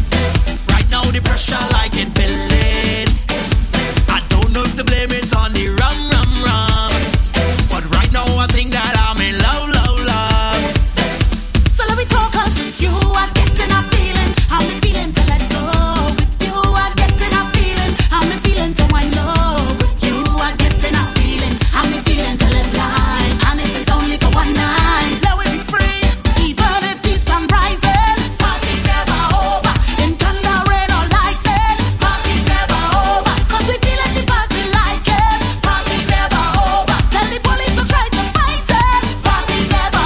[1.14, 3.08] The pressure like it building.
[4.10, 5.23] I don't know if to blame it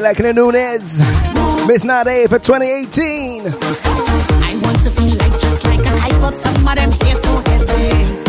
[0.00, 0.04] move.
[0.04, 1.00] How you liking the newness?
[1.66, 3.46] Miss Nade for 2018.
[3.46, 8.22] I want to feel like just like a but some of them here so heavy.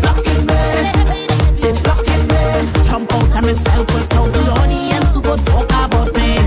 [0.00, 0.54] Blocking me,
[1.60, 2.42] they blocking me.
[2.90, 6.38] Out of myself without the audience who go talk about me.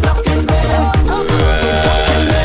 [0.00, 0.60] Blocking me,
[1.04, 2.42] blocking me.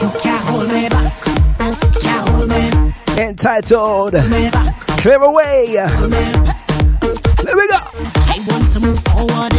[0.00, 1.12] You can't hold me back.
[2.00, 2.62] Can't hold me.
[3.22, 4.12] Entitled.
[4.14, 4.69] Let me go.
[8.28, 9.54] I want to move forward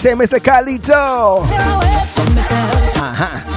[0.00, 0.40] say, Mr.
[0.40, 1.44] Carlito?
[1.44, 2.96] Clear away from myself.
[2.96, 3.50] Uh-huh.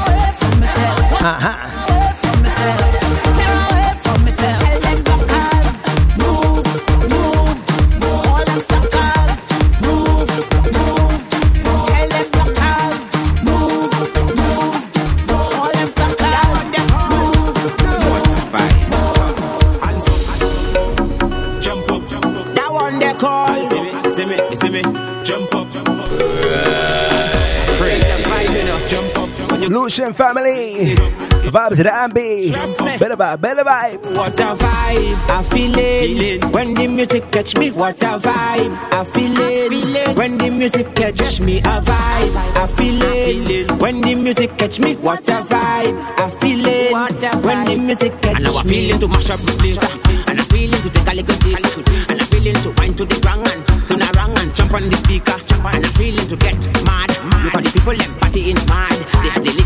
[29.84, 29.94] Up.
[29.94, 30.96] Lucian family.
[31.44, 32.54] Vibes to the ambi.
[33.00, 34.16] Better vibe, better vibe.
[34.16, 36.46] What a vibe, I feel it.
[36.46, 40.18] When the music catch me, what a vibe, I feel it.
[40.18, 43.72] When the music catch me, a vibe, I feel it.
[43.82, 47.46] When the music catch me, what a vibe, I feel it.
[47.46, 49.84] When the music catch me, And now I'm feeling to mash up the place.
[50.30, 51.78] And I'm feeling to take a little taste.
[52.10, 54.82] And I'm feeling to wind to the wrong and to the wrong and jump on
[54.82, 55.36] the speaker.
[55.76, 57.10] And I'm feeling to get mad.
[57.44, 58.93] Look at the people, them party in mad.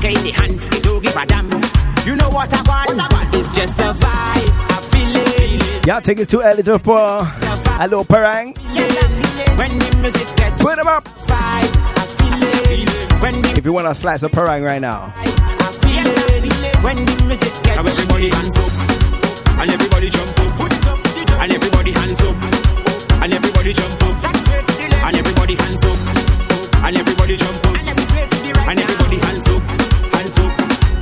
[0.02, 1.46] They liquor in the hand, they don't give a damn.
[2.06, 3.36] You know what I want?
[3.36, 4.00] It's just a vibe.
[4.04, 5.88] I feel it.
[5.88, 8.54] Y'all think it's too early to pour a little parang?
[9.58, 11.08] when the music catch Put them up.
[11.30, 11.66] I
[12.18, 12.34] feel
[12.74, 13.22] it.
[13.22, 15.12] When the If you want a slice of parang right now.
[15.82, 16.84] feel it.
[16.84, 18.72] When the music catch Now everybody hands up.
[19.60, 20.60] And everybody jump up.
[21.42, 22.36] And everybody hands up.
[23.24, 24.16] And everybody jump up.
[25.08, 25.98] And everybody hands up.
[26.86, 27.76] And everybody jump up.
[28.68, 29.87] And everybody hands up.
[30.28, 30.52] Hands up.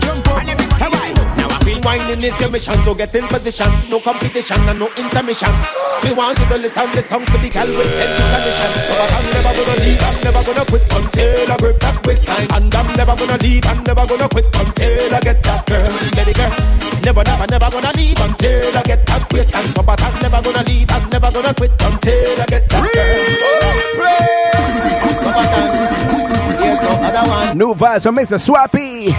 [0.05, 0.45] Jump up.
[0.77, 1.09] Hey, why?
[1.33, 3.65] Now I feel Whining is your mission, so get in position.
[3.89, 5.49] No competition and no intermission.
[6.03, 8.69] We want you to listen the song for the girl with heavy condition.
[8.85, 12.47] So I'm never gonna leave, I'm never gonna quit until I grip that waistline.
[12.53, 16.33] And I'm never gonna leave, I'm never gonna quit until I get that girl, baby
[16.37, 16.53] girl.
[17.01, 19.69] Never, never, never gonna leave until I get that waistline.
[19.73, 23.17] So but I'm never gonna leave, I'm never gonna quit until I get that girl.
[23.41, 23.49] So.
[25.17, 26.04] So but I'm-
[26.75, 27.57] Here's no other one.
[27.57, 28.37] New vibes from Mr.
[28.37, 29.13] Swappy.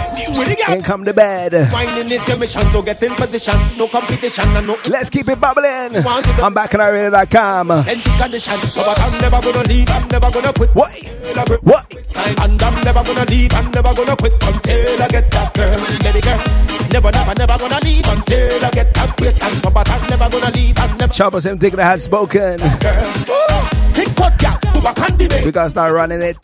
[0.67, 1.71] And come to bed.
[1.71, 3.55] Whining is your mission, so get in position.
[3.77, 6.05] No competition no Let's keep it bubbling.
[6.05, 6.81] I'm back on
[8.17, 10.69] condition, so but I'm never gonna leave, I'm never gonna quit.
[10.71, 10.91] What?
[11.63, 11.85] What?
[12.41, 16.21] And I'm never gonna leave, I'm never gonna quit until I get that girl, baby
[16.21, 16.39] girl.
[16.91, 19.51] Never, never, never gonna leave until I get that waistline.
[19.53, 22.57] So but I'm never gonna leave, I'm never Chopper Sim Diggler has spoken.
[22.57, 23.03] girl.
[23.27, 23.35] So,
[23.93, 25.45] think what, yeah, go back and debate.
[25.45, 26.41] We gonna start running it.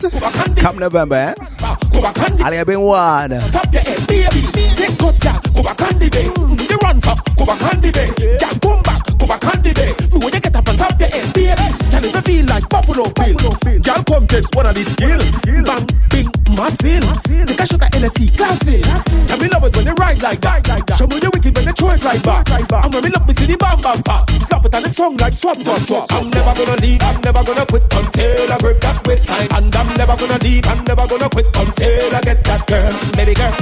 [0.58, 1.34] Come November, eh?
[1.60, 3.30] Back I have been one.
[3.30, 4.42] Tap your head, baby.
[4.76, 6.32] Take good, yeah, go back and debate.
[6.70, 8.14] You run for, go back and debate.
[8.20, 9.96] Yeah, come back, go back and debate.
[10.12, 11.68] When you get up and tap your head, baby.
[11.92, 13.38] Can it feel like Buffalo Bill?
[13.86, 15.20] Y'all come test one of the skill.
[15.64, 17.04] Bang, bing, must feel.
[17.46, 18.88] Take a shot at NSC, Glassville.
[19.32, 20.96] And me love it when they ride like that.
[20.98, 21.33] Show me the they
[21.74, 22.50] throw it right back.
[22.50, 24.30] And when me look, me see the bam bam pop.
[24.30, 26.12] Slap it on the tongue like swap swap swap.
[26.12, 29.50] I'm never gonna leave, I'm never gonna quit until I grip that waistline.
[29.54, 33.34] And I'm never gonna leave, I'm never gonna quit until I get that girl, baby
[33.34, 33.54] girl.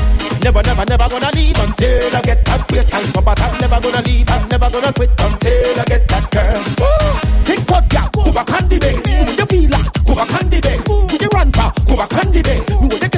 [0.43, 3.09] Never, never, never gonna leave until I get that waistline.
[3.13, 6.61] So but I'm never gonna leave, I'm never gonna quit until I get that girl.
[6.79, 7.31] Woo!
[7.45, 8.97] Think what, girl, go back on the bed.
[9.37, 10.79] You feel like, go back on the bed.
[11.21, 12.41] You run far, go back on the.
[12.41, 13.10] Me you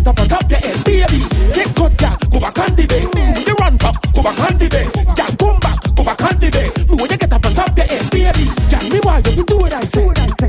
[4.23, 4.87] the bed.
[4.93, 5.79] Girl, come back,
[6.39, 6.89] the bed.
[6.89, 8.45] Me when you get up on top your head, baby.
[8.71, 10.07] Girl, me why you do what I say.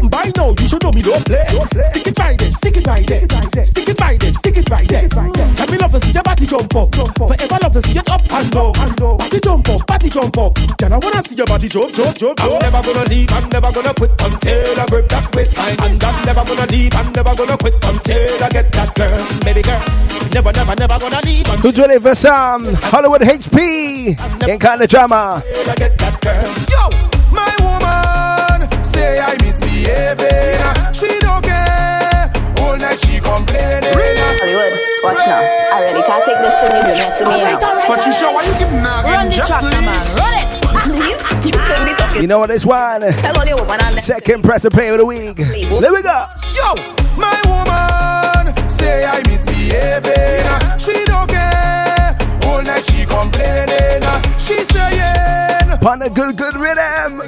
[0.08, 1.46] By now you should know me don't play.
[1.90, 3.26] Stick it right there, stick it right there,
[3.64, 5.08] stick it right there, stick it right there.
[5.58, 6.94] Let me love to see your body jump up.
[7.18, 8.72] Forever love to see it up and down.
[9.18, 10.54] Body jump up, body jump up.
[10.78, 12.40] Girl, I wanna see your body jump, jump, jump.
[12.40, 15.76] I'm never gonna leave, I'm never gonna quit until I grip that waistline.
[15.82, 19.62] And I'm never gonna leave, I'm never gonna quit until I get that girl, baby
[19.62, 19.82] girl.
[20.32, 24.48] Never, never, never gonna leave until Who's ready for some Hollywood HP?
[24.48, 25.42] Ain't kind of drama.
[25.42, 26.46] I get that girl.
[26.70, 26.82] Yo,
[27.34, 30.94] my woman say I misbehaving.
[30.94, 32.30] She don't care.
[32.62, 34.33] All night she complaining.
[34.54, 35.42] Hollywood, watch now.
[35.74, 37.58] I really can't take this thing you do next to me now.
[37.86, 39.10] Patricia, why you giving nagging?
[39.10, 39.82] Run the track, leave.
[39.82, 40.04] man.
[40.14, 41.44] Run it.
[41.44, 42.22] you couldn't be talking.
[42.22, 43.00] You know what this one?
[43.00, 45.36] Tell all and Second press play of the week.
[45.36, 46.24] There we go.
[46.54, 46.74] Yo,
[47.18, 50.78] my woman say I misbehaving.
[50.78, 52.16] She don't care.
[52.46, 54.02] All night she complaining.
[54.38, 57.20] She saying, Pon a good, good rhythm.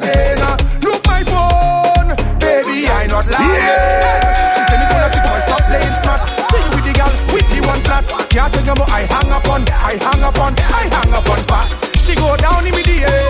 [8.36, 8.84] Can't tell you.
[8.84, 11.72] I hang up on, I hang up on, I hang up on fat.
[11.98, 13.25] She go down in me DM, enough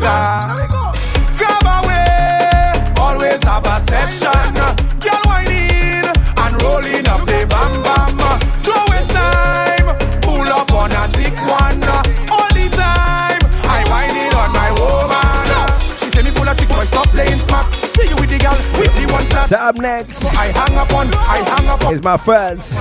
[0.00, 0.92] liga.
[1.36, 4.54] Grab away, always have a session.
[5.00, 6.06] Girl whining
[6.38, 8.16] and rolling up the bam bam.
[8.62, 9.86] Don't waste time,
[10.22, 11.82] pull up on a thick one.
[12.30, 15.96] All the time, I whining on my woman.
[15.98, 17.72] She say me full of tricks, boy stop playing smart.
[17.84, 19.48] See you with the girl with the one class.
[19.50, 21.94] So up next I hang up on, I hang up on.
[21.94, 22.74] is my first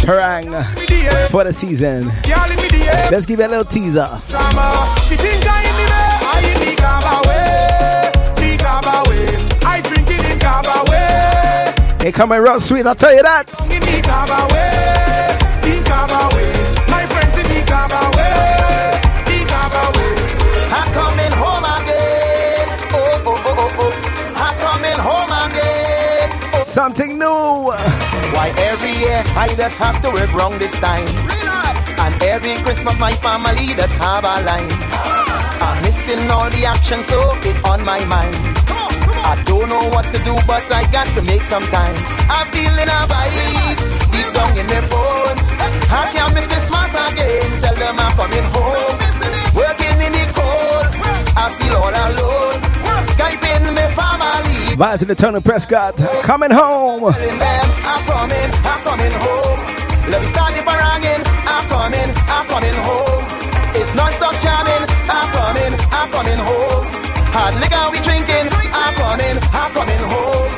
[0.00, 0.50] Terang
[1.28, 2.04] for the season.
[2.24, 3.10] Girl in me the air.
[3.10, 4.08] Let's give you a little teaser.
[4.28, 4.96] drama.
[5.06, 6.09] She think I
[6.80, 9.64] in the bed, I in the cabaway, the cabaway.
[9.64, 13.44] I drink it in cabaway, They coming real sweet, I'll tell you that.
[13.70, 14.70] in the cabaway,
[15.62, 16.48] the cabaway.
[16.90, 18.34] My friends in the cabaway,
[19.28, 20.12] the cabaway.
[20.72, 22.68] I'm coming home again.
[22.92, 23.92] Oh, oh, oh, oh, oh.
[24.44, 26.28] I'm coming home again.
[26.54, 26.62] Oh.
[26.62, 27.70] Something new.
[28.34, 31.06] Why every year I just have to work wrong this time.
[32.00, 34.68] And every Christmas my family just have a line.
[34.96, 35.29] Ah.
[36.00, 38.32] I'm missing all the action, so it's on my mind.
[39.20, 41.92] I don't know what to do, but I got to make some time.
[42.24, 45.44] I'm feeling a vibes deep down in my bones.
[45.92, 47.48] I can't miss Christmas again.
[47.60, 48.96] Tell them I'm coming home.
[49.52, 50.88] Working in the cold,
[51.36, 52.56] I feel all alone.
[53.12, 54.80] Skyping my family.
[54.80, 56.00] Vibes in the Tony Prescott.
[56.24, 57.12] Coming home.
[57.12, 59.58] Telling them I'm coming, I'm coming home.
[60.08, 61.20] Let me start the parangin.
[61.44, 63.24] I'm coming, I'm coming home.
[63.76, 64.89] It's non-stop jamming.
[65.10, 66.86] I'm coming, I'm coming home.
[67.34, 68.46] Hard liquor we drinking.
[68.70, 70.50] I'm coming, I'm coming home.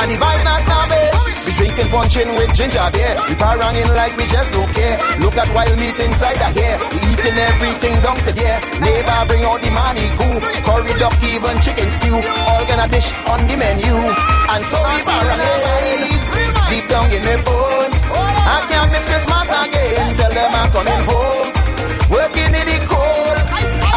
[0.00, 1.12] And the vibes not stopping.
[1.44, 3.12] We drinking punching with ginger beer.
[3.28, 4.96] We parangin like we just don't care.
[5.20, 6.74] Look at wild meat inside the hair.
[6.92, 8.58] We eating everything down to there.
[8.80, 10.36] Neighbor bring out the money goo.
[10.64, 12.16] Curry duck, even chicken stew.
[12.48, 13.96] All gonna dish on the menu.
[14.52, 16.28] And so we parangin vibes
[16.70, 18.00] deep down in my bones.
[18.08, 20.16] I can't miss Christmas again.
[20.16, 21.48] Tell them I'm coming home.
[22.08, 22.77] Working in the.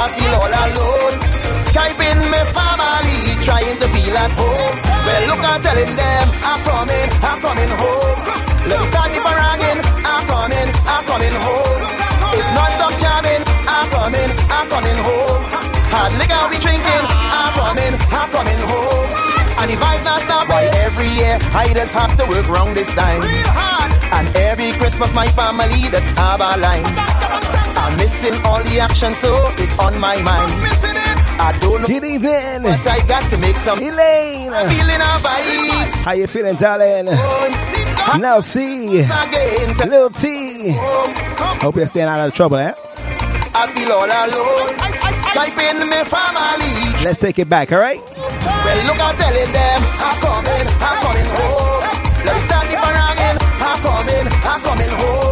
[0.02, 1.16] I feel all alone.
[1.62, 4.74] Skyping my family, trying to feel at home.
[5.06, 8.18] Well, look, I'm telling them I'm coming, I'm coming home.
[8.66, 9.78] Let me start the parangin.
[10.02, 11.82] I'm coming, I'm coming home.
[12.34, 13.46] It's non-stop jamming.
[13.70, 15.42] I'm coming, I'm coming home.
[15.94, 17.06] Hard liquor we drinking.
[17.22, 19.06] I'm coming, I'm coming home.
[19.62, 20.50] And the vibes not stop.
[20.50, 23.22] Why every year I just have to work wrong this time.
[24.18, 27.61] And every Christmas my family have a line.
[27.82, 30.52] I'm missing all the action, so it's on my mind.
[31.42, 31.88] I don't know.
[31.88, 32.62] Good evening.
[32.62, 33.80] But I got to make some.
[33.80, 34.54] Elaine.
[34.54, 36.04] I'm feeling a vibes.
[36.06, 37.06] How you feeling, darling?
[38.20, 39.02] Now see.
[39.90, 40.74] Lil T.
[41.62, 42.74] Hope you're staying out of trouble, eh?
[43.54, 44.78] I feel all alone.
[45.34, 47.04] Skyping me family.
[47.04, 48.00] Let's take it back, all right?
[48.00, 51.82] Well, look, I'm telling them, I'm coming, I'm coming home.
[52.26, 53.36] Let me start the parangin.
[53.60, 55.31] I'm coming, I'm coming home.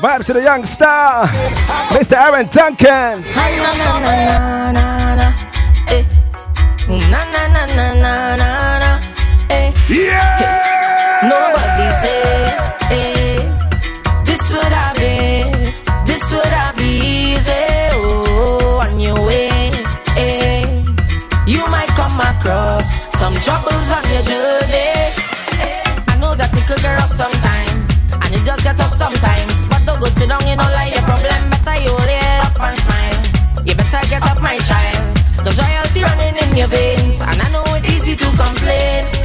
[0.00, 1.26] Vibes to the young star,
[1.92, 2.14] Mr.
[2.16, 3.22] Aaron Duncan.
[9.90, 11.20] Yeah.
[11.22, 11.90] Nobody
[12.90, 13.44] eh.
[14.24, 14.72] This would
[16.06, 17.52] this would easy.
[17.92, 19.50] Oh, on your way,
[20.16, 20.82] eh.
[21.46, 25.12] You might come across some troubles on your journey.
[25.60, 25.84] eh.
[26.08, 28.44] I know that it could get rough sometimes, and it
[28.92, 29.59] sometimes.
[30.00, 31.50] Go sit down, you know, like your problem.
[31.50, 33.66] Better you it up and smile.
[33.66, 35.18] You better get up, my child.
[35.44, 37.20] Cause royalty running in your veins.
[37.20, 39.19] And I know it's easy to complain.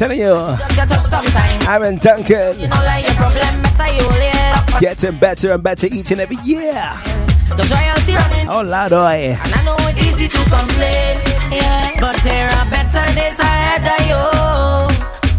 [0.00, 0.32] Telling you.
[1.68, 3.62] Aaron Duncan You know, like problem,
[4.80, 6.72] getting better and better each and every year.
[8.48, 9.36] Oh, Lord, oi.
[9.36, 11.20] And I know it's easy to complain,
[11.52, 12.00] yeah.
[12.00, 14.24] But there are better days ahead of you.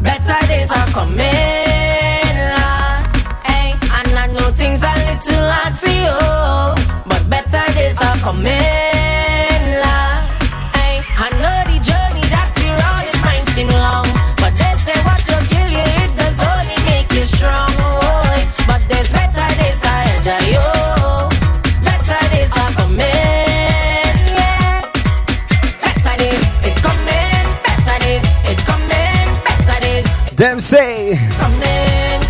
[0.04, 1.18] Better days are coming.
[3.50, 6.18] Hey, and I know things are little hard for you.
[7.10, 8.52] But better days are coming,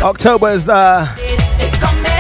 [0.02, 1.08] October is the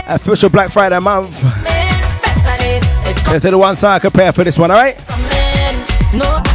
[0.05, 1.33] official Black Friday month.
[1.41, 4.77] Better days, it They say the one song I can prepare for this one, all
[4.77, 4.95] right?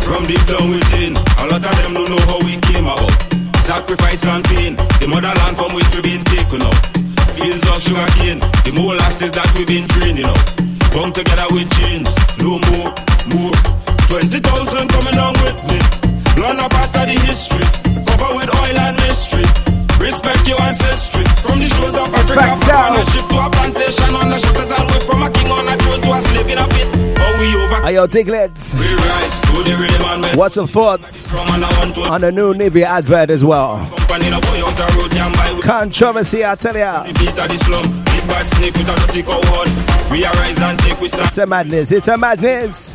[0.06, 3.10] From deep down within, a lot of them don't know how we came about.
[3.58, 6.78] Sacrifice and pain, the motherland from which we've been taken up.
[7.34, 10.38] Fields of sugar cane, the molasses that we've been draining up.
[10.94, 12.94] Come together with chains, no more,
[13.34, 13.56] more.
[14.06, 15.78] 20,000 coming on with me.
[16.38, 17.66] Learn a part of the history,
[18.14, 19.65] cover with oil and mystery.
[20.00, 21.24] Respect your ancestry.
[21.42, 24.90] From the shores of Africa, from a ship to a plantation on the shoulders and
[24.90, 27.18] we from a king on a throne to a slave in a pit.
[27.18, 28.74] How we over Hey, yo, Diglets.
[28.74, 30.36] we rise to the rhythm and.
[30.36, 33.78] What's your thoughts From an one to on the new Nivea advert as well?
[33.96, 37.02] company, no boy out the road, damn Controversy, I tell ya.
[37.04, 37.82] beat at the slum.
[38.04, 39.68] Big bad snake with a dirty cow horn.
[40.10, 41.26] We arise and take we stand.
[41.28, 41.90] It's a madness.
[41.92, 42.92] It's a madness.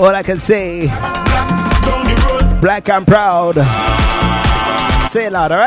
[0.00, 1.29] All I can say, down the road.
[2.60, 3.54] Black and proud.
[5.10, 5.58] Say it loud, all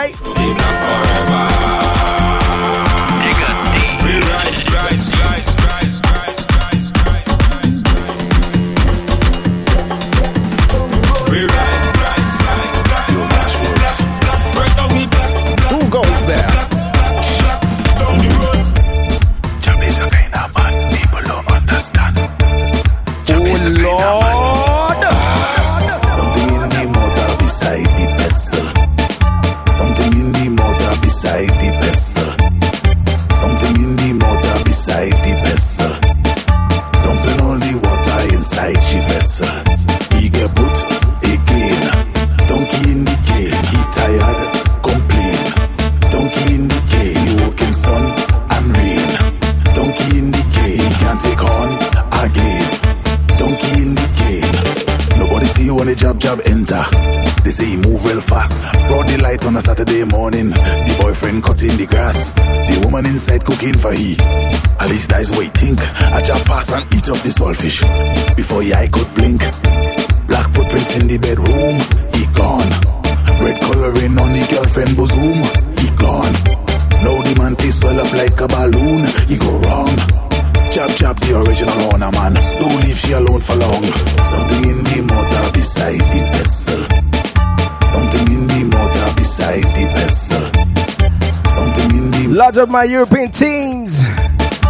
[92.63, 94.01] of my European teams.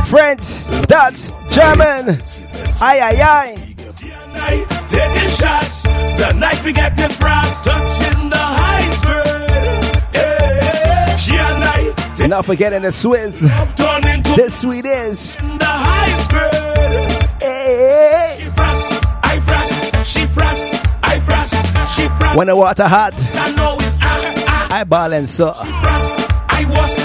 [0.10, 2.20] French, Dutch, German.
[2.82, 3.56] Aye, aye, aye.
[4.88, 5.84] Taking shots.
[5.84, 7.64] Tonight we get them frost.
[7.64, 9.94] Touching the highest grade.
[11.20, 13.42] She I Not forgetting the Swiss.
[13.42, 15.36] The Swedish.
[15.36, 17.24] the highest grade.
[17.42, 18.38] Hey.
[18.40, 19.04] She frost.
[19.24, 19.96] I frost.
[20.08, 20.74] She frost.
[21.04, 21.54] I frost.
[21.96, 22.36] She frost.
[22.38, 24.68] When the water hot, I know it's ah ah.
[24.80, 25.54] I ball and so.
[25.54, 26.20] Frost.
[26.50, 27.03] I was.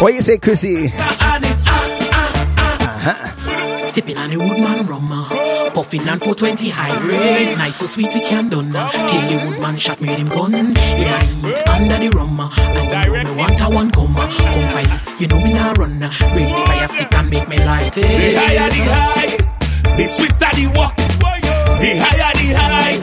[0.00, 0.88] What you say, Chrissy?
[1.20, 3.36] And it's ah
[3.84, 7.58] Sipping on the woodman rum, uh, puffing on 420 high grades.
[7.58, 8.74] Night so sweet we can't done.
[8.74, 10.54] Uh, kill the woodman shot me made him gun.
[10.54, 14.16] In I eat under the rum, uh, and you know me want a one come,
[14.16, 15.20] uh, come fight.
[15.20, 16.02] You know me now run.
[16.02, 18.00] Uh, bring the fire stick and make me light it.
[18.00, 20.96] The higher the high, the sweeter the walk.
[20.96, 22.96] The higher the high,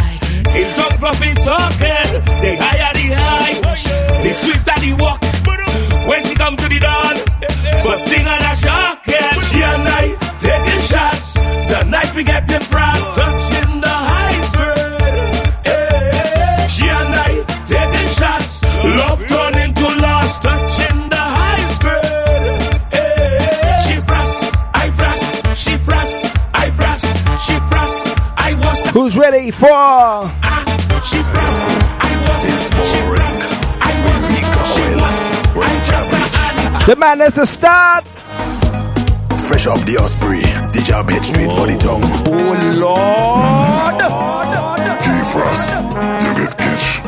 [0.58, 2.42] in talk fluffy talking.
[2.42, 5.27] The higher the high, the sweeter the walk.
[6.48, 7.18] Come to the dawn,
[7.84, 9.34] first thing on a shock, yeah.
[9.52, 11.34] She and I taking shots.
[11.34, 14.56] Tonight we get them frost, touching the highest.
[15.66, 16.68] Yeah.
[16.68, 18.64] She and I taking shots.
[18.64, 21.84] Love turn into lost, touching the highest.
[22.94, 23.82] Yeah.
[23.82, 27.08] She frost, I frost, she frost, I frost,
[27.46, 28.08] she frost,
[28.38, 28.90] I was.
[28.92, 29.68] Who's ready for
[36.88, 38.06] the man madness to start?
[39.46, 40.40] fresh off the osprey.
[40.72, 42.02] The job hit straight for the tongue.
[42.28, 44.00] Oh Lord!
[45.04, 45.76] Key frost.
[46.24, 47.04] You get catch.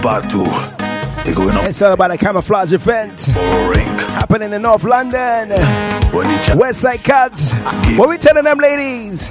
[0.00, 0.44] Part two.
[1.26, 1.64] We going up.
[1.64, 3.98] It's all about a camouflage event Boring.
[4.14, 5.48] happening in North London.
[6.56, 7.52] West Side Cats.
[7.98, 9.26] What we telling them, ladies?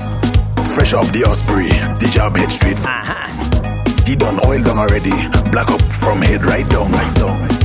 [0.76, 1.70] Fresh off the osprey.
[1.70, 2.78] The job hit straight.
[4.06, 5.16] He done oil down already.
[5.52, 6.92] Black up from head right down.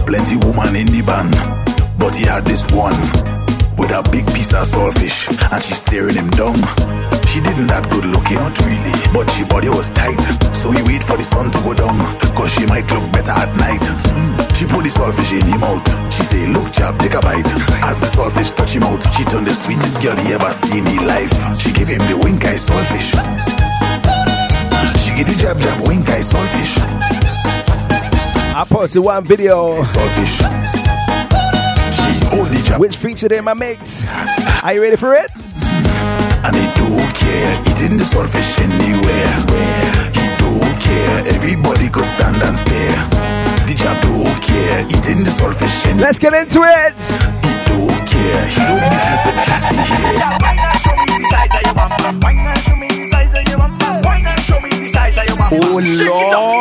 [0.06, 1.59] Plenty woman in the band.
[2.00, 2.96] But he had this one
[3.76, 5.28] with a big piece of saltfish.
[5.52, 6.56] And she staring him down.
[7.28, 8.96] She didn't that good looking, not really.
[9.12, 10.18] But she body was tight.
[10.56, 12.00] So he wait for the sun to go down.
[12.34, 13.84] Cause she might look better at night.
[13.84, 14.56] Mm.
[14.56, 15.84] She put the saltfish in him out.
[16.12, 17.46] She say, look chap, take a bite.
[17.84, 21.04] As the saltfish touch him out, she turned the sweetest girl he ever seen in
[21.06, 21.32] life.
[21.60, 23.12] She gave him the wink eye saltfish.
[25.04, 26.80] She give the jab jab wink eye saltfish.
[28.56, 30.79] I posted one video Saltfish.
[32.70, 32.80] Only jab.
[32.80, 34.04] which featured in my mix.
[34.62, 35.30] Are you ready for it?
[35.34, 39.34] And he don't care, eating the saltfish anywhere.
[40.14, 43.08] He don't care, everybody could stand and stare.
[43.66, 46.06] The jab don't care, eating the saltfish anywhere.
[46.06, 46.94] Let's get into it.
[47.44, 50.20] He don't care, he no business if he see here.
[55.52, 56.60] Oh Lord!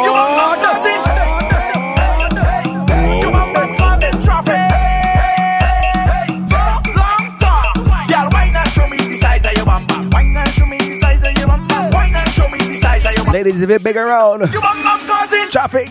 [13.32, 14.40] Ladies, if it big around.
[15.52, 15.90] Traffic,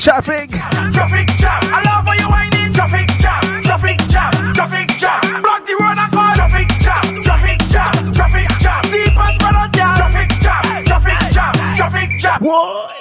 [0.00, 0.50] traffic.
[0.90, 1.60] Traffic jam.
[1.70, 2.72] I love when you whining.
[2.74, 3.62] Traffic jam.
[3.62, 4.32] Traffic jam.
[4.54, 5.20] Traffic jam.
[5.40, 6.34] Block the road and call.
[6.34, 7.22] Traffic jam.
[7.22, 8.12] Traffic jam.
[8.12, 8.82] Traffic jam.
[8.90, 9.96] Deep spread out jam.
[9.96, 10.84] Traffic jam.
[10.84, 11.76] Traffic jam.
[11.76, 12.38] Traffic jam.
[12.42, 12.99] Whoa.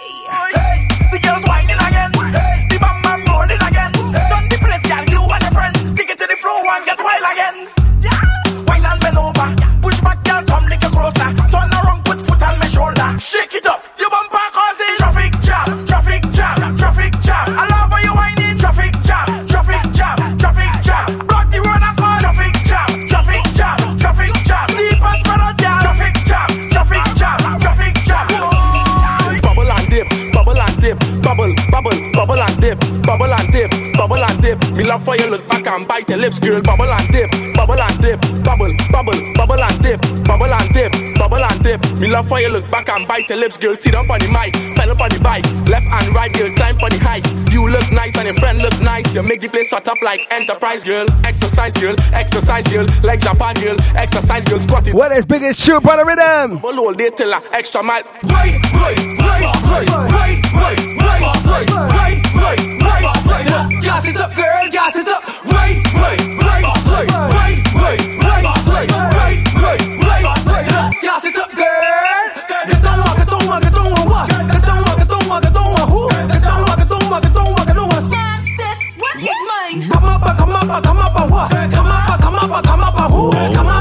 [34.75, 36.61] Me love for you look back and bite your lips, girl.
[36.61, 40.58] Bubble and dip, bubble and dip, bubble, bubble, bubble and dip, bubble and
[42.09, 43.75] dip, bubble and dip, Me love how you look back and bite your lips, girl.
[43.75, 45.45] Sit up on the mic, pedal up on the bike.
[45.67, 47.25] Left and right, girl, climb on the height.
[47.51, 49.13] You look nice and your friend look nice.
[49.13, 51.05] You make the place hot up like enterprise, girl.
[51.23, 51.95] Exercise, girl.
[52.13, 52.87] Exercise, girl.
[53.03, 53.77] Legs up on, girl.
[53.95, 54.59] Exercise, girl.
[54.59, 54.95] Squat it.
[54.95, 56.59] What is biggest shoe on the rhythm?
[56.63, 58.01] All all day till a extra mile.
[58.23, 63.83] Right, right, right, right, right, right, right, right, right, right, right, right.
[63.83, 64.71] Gas it up, girl.
[64.71, 65.21] Gas it up.
[65.45, 71.01] Right, right, right, right, right, right, right, right, right, right, right, right.
[71.01, 71.78] Gas it up, girl.
[83.19, 83.78] Come on.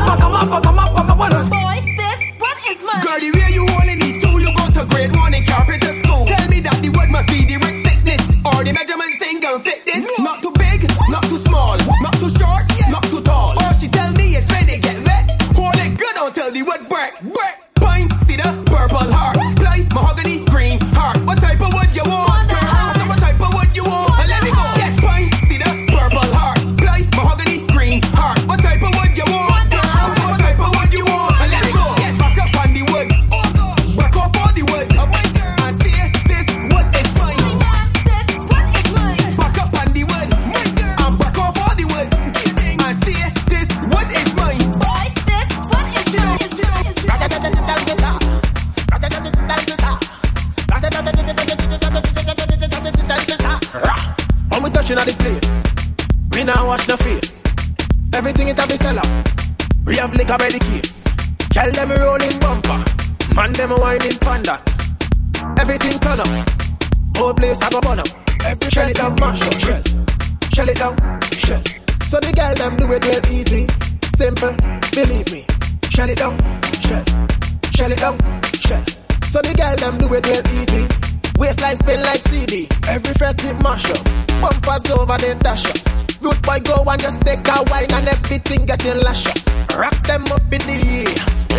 [81.49, 82.69] Waistline spin like CD.
[82.87, 84.05] Every fret it mash up.
[84.43, 85.79] Bumpers over then dash up.
[86.20, 89.39] Root boy go and just take a wine and everything getting lash up.
[89.75, 91.09] Rocks them up in the air.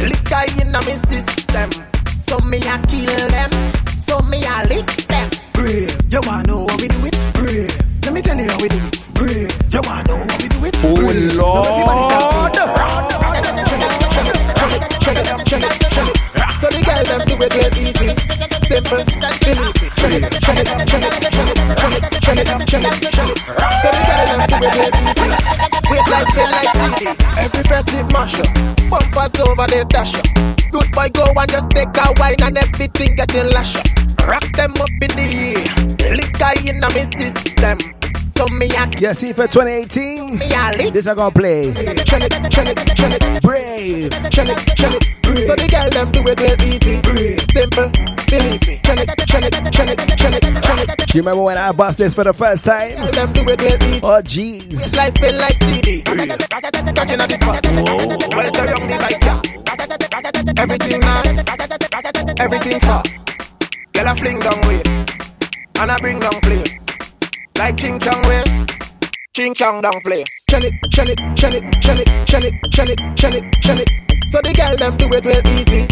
[0.06, 1.72] Liquor in my system.
[2.16, 3.50] So me I kill them.
[3.98, 5.32] So me I lick them.
[5.54, 5.98] Brave.
[6.08, 7.18] You wanna know how we do it?
[7.34, 7.74] Brave.
[8.06, 9.08] Let me tell you how we do it.
[9.16, 9.50] Brave.
[9.74, 10.76] You wanna know how we do it?
[10.84, 11.02] Oh.
[11.34, 12.54] Lord.
[15.50, 15.79] Now
[17.10, 18.10] them do it real easy.
[18.70, 19.02] Simple,
[19.42, 19.88] believe me.
[19.98, 23.40] Shell it, it, shell it, shell it, shell it, shell it, shell it, shell it.
[23.40, 25.30] So the girl them do it real easy.
[25.90, 27.10] Waistline spin like CD.
[27.38, 28.50] Every fret it mash up.
[28.90, 30.26] Bumpers over the dash up.
[30.72, 33.88] Good boy go and just take a wine and everything getting lash up.
[34.28, 35.26] Rock them up in the
[35.58, 36.16] air.
[36.16, 36.80] Liquor in
[37.20, 37.78] system.
[37.78, 37.99] Me a
[38.40, 40.40] yeah, see for 2018,
[40.94, 41.72] this I gonna play.
[43.42, 44.14] Brave.
[44.14, 47.02] So the girl them do it real easy,
[47.52, 47.92] simple.
[51.06, 52.96] Do you remember when I bust this for the first time?
[52.98, 54.94] Oh jeez.
[56.96, 57.66] Catching at the spot.
[60.58, 62.40] Everything nice.
[62.40, 63.04] Everything far.
[63.94, 64.88] Girl I fling down with,
[65.80, 66.89] And I bring down place.
[67.60, 68.72] Like ching chong waist.
[69.36, 70.24] Ching chong down play.
[70.50, 73.78] Shell it, shell it, shell it, shell it, shell it, shell it, shell it, shell
[73.78, 73.90] it.
[74.32, 75.84] So the girl them do it real easy.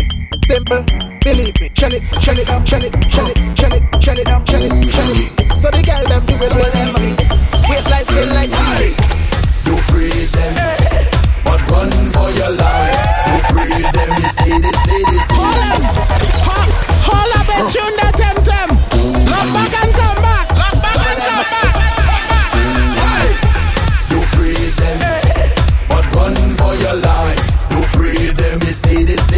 [0.47, 0.85] Simple,
[1.27, 1.67] believe me.
[1.75, 5.11] Shell it, shell it, shell it, shell it, shell it, shell it, shell it, shell
[5.11, 5.27] it.
[5.59, 7.11] So the girl them do it real easy.
[7.67, 8.95] Waistline spin like CD.
[9.67, 10.55] You free them,
[11.43, 12.95] but run for your life.
[13.27, 15.27] You free them, you see this, see this.
[17.11, 18.15] Hold up and tune that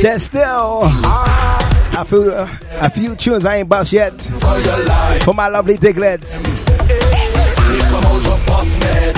[0.10, 5.22] There's still a few, a few tunes I ain't bust yet for your life.
[5.22, 6.41] for my lovely diglets.
[6.41, 9.15] They come out of bus med.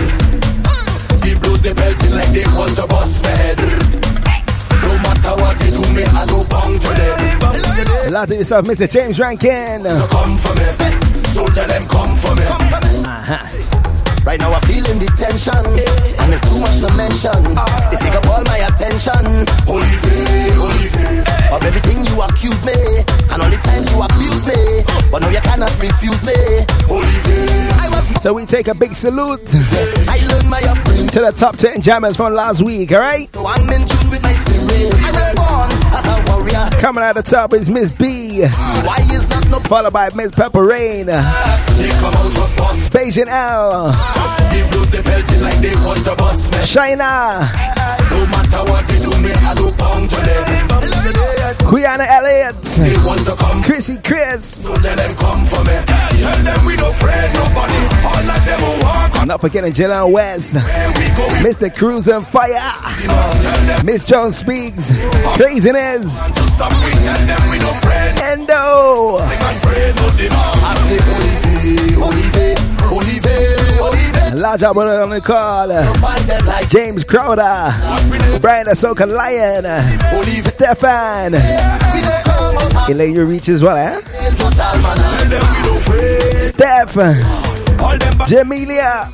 [1.24, 3.58] The blues they belting like they want to bust med.
[4.84, 8.08] No matter what they do, me I no bound to them.
[8.08, 8.92] A lot of yourself, Mr.
[8.92, 9.84] James Rankin.
[9.86, 12.44] So come for me, so them come for me.
[12.44, 13.62] Uh-huh.
[14.26, 15.56] Right now I'm feeling the tension,
[16.32, 17.44] and it's too much to mention.
[17.92, 19.24] They take up all my attention.
[19.68, 21.52] Holy faith, holy faith.
[21.52, 25.42] Of everything you accuse me, and all the times you abuse me, but no you
[25.42, 26.34] cannot refuse me.
[26.88, 27.82] Holy faith.
[27.82, 29.54] I was So we take a big salute
[30.08, 33.30] I learned my to the top 10 jammers from last week, alright?
[33.34, 34.94] so I'm in tune with my spirit.
[34.96, 36.70] I was born as a warrior.
[36.80, 40.64] Coming at the top is Miss B, why is that no followed by Miss Pepper
[40.64, 41.14] Rain, They
[42.00, 42.90] come out of bus.
[42.90, 43.92] Beijing L,
[44.52, 46.21] They blues they belting like they want to.
[46.66, 47.50] China,
[48.12, 50.68] No matter what they do, me I do bound to them.
[51.68, 52.62] Quiana Elliott,
[53.66, 54.58] Chrissy Chris.
[54.60, 55.74] Tell them come for me.
[56.20, 57.82] Tell them we no afraid nobody.
[58.06, 59.28] All of them will walk.
[59.28, 60.56] Not forgetting Jalen West,
[61.44, 61.74] Mr.
[61.74, 64.94] Cruz and Fire, Miss Jones Speaks,
[65.36, 66.18] Craziness,
[66.54, 68.20] Stop we tell them we no afraid.
[68.22, 69.18] Endo.
[69.18, 70.32] Afraid of them.
[74.34, 74.40] I say Olive, Olive, Olive, Olive.
[74.40, 75.68] Large up on the call.
[76.70, 79.66] James Crowder, Brian Ahsoka Lion,
[80.46, 81.36] Stefan.
[82.90, 84.00] Elaine, you reach as well, eh?
[86.40, 86.96] Steph,
[88.30, 89.12] Jamelia.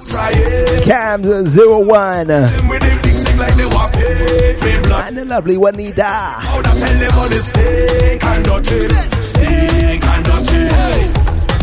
[4.63, 5.07] Me blood.
[5.07, 5.93] and the lovely Juanita.
[5.93, 8.87] Tell them the steak and dirty.
[9.21, 11.16] Steak and dirty.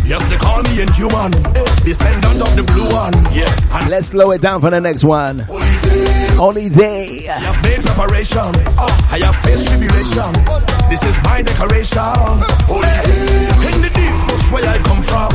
[0.05, 1.32] Yes, they call me inhuman.
[1.85, 3.14] Descendant of the blue one.
[3.32, 3.48] Yeah.
[3.72, 5.47] And Let's slow it down for the next one.
[6.39, 7.28] Only they.
[7.28, 8.52] I have made preparation.
[9.09, 10.28] I have faced tribulation.
[10.93, 12.05] This is my decoration.
[12.68, 12.85] Holy
[13.72, 15.32] in the deep bush where I come from.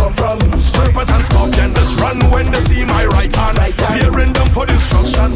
[0.60, 3.58] Serpents and scorpions run when they see my right hand.
[3.74, 5.34] Fearing them for destruction.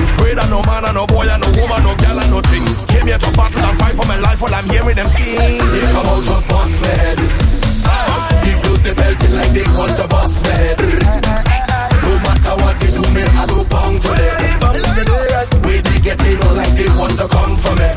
[0.00, 2.64] Afraid of no man, and no boy, and no woman, no girl, and no thing.
[2.88, 5.36] Came here to battle and fight for my life while I'm hearing them sing.
[5.36, 7.65] They come out of busted.
[8.44, 10.56] Give those the belting like they want to bust me.
[12.02, 15.62] No matter what they do, me I do bong to them.
[15.66, 17.90] We they get in like they want to come for me.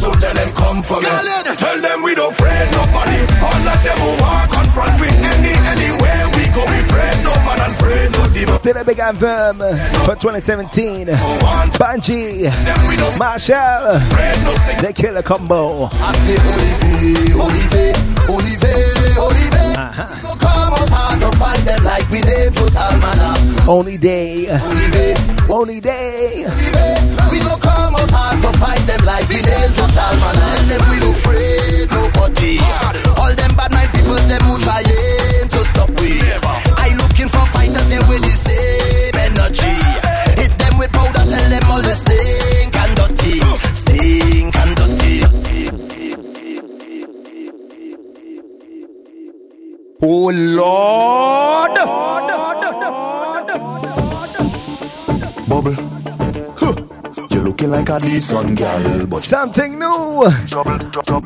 [0.00, 1.08] So tell them come for me.
[1.56, 3.18] Tell them we don't afraid nobody.
[3.46, 6.62] All of them will walk confront with any anywhere we go.
[6.66, 8.54] We afraid no man and afraid no demon.
[8.56, 9.58] Still a big anthem
[10.06, 11.06] for 2017.
[11.78, 12.50] Bunji,
[13.18, 13.98] Marshall,
[14.82, 15.88] the killer combo.
[15.92, 16.38] I say
[17.38, 19.01] Olive, Olive, Olive.
[19.22, 19.28] To.
[23.68, 24.48] Only day,
[25.48, 26.44] only day.
[27.30, 30.42] We no come out hard to fight them like we live total manner.
[30.42, 32.58] Tell them we no afraid nobody.
[33.16, 36.20] All them bad mind people, them who trying to stop we.
[36.76, 39.76] I looking for fighters here with the same energy.
[40.40, 42.21] Hit them with powder, tell them all the stink
[50.04, 52.31] Oh Lord!
[57.52, 60.22] Looking like a decent girl, but Something new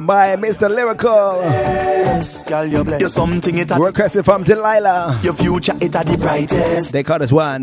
[0.04, 0.68] by Mr.
[0.68, 1.40] Lyrikal.
[1.40, 2.98] yes, girl, you're blessed.
[3.00, 5.20] You're something it Requested from Delilah.
[5.22, 6.92] your future it a the brightest.
[6.92, 7.60] They call this one.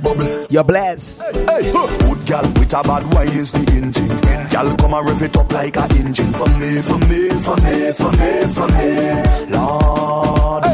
[0.00, 0.46] Bubble.
[0.48, 1.22] You're blessed.
[1.22, 1.88] Hey, huh.
[2.06, 4.06] good girl with a bad wine is the engine.
[4.48, 7.92] Girl, come and rev it up like a engine for me, for me, for me,
[7.92, 9.56] for me, for me.
[9.56, 10.64] Lord,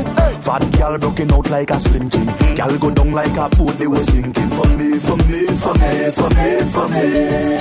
[0.41, 2.27] fat girl broken out like a slim thing.
[2.57, 6.11] Girl go down like a boat they was sinking for me, for me, for me,
[6.11, 7.07] for me, for me.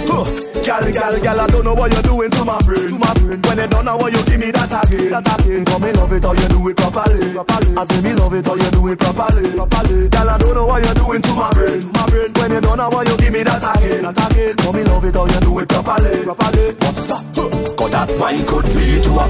[0.08, 0.26] Huh.
[0.66, 3.42] Girl, girl, girl, I don't know what you're doing to my brain, to my brain.
[3.42, 5.66] When you don't know what you give me that again, that again.
[5.66, 7.78] Come me love it how you do it properly, properly.
[7.78, 10.10] I say me love it how you do it properly, properly.
[10.10, 12.34] Girl, I don't know what you're doing to my brain, to my brain.
[12.34, 14.56] When you don't know what you give me that again, that again.
[14.58, 16.66] Come me love it how you do it properly, properly.
[16.80, 17.50] But stop, huh.
[17.80, 19.26] Cause that wine could lead to a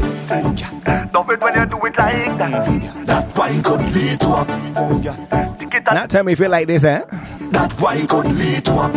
[1.13, 3.05] Love it when you do it like that.
[3.05, 7.05] That wine could lead to a Not tell me if you like this, eh?
[7.51, 8.87] That wine could lead to a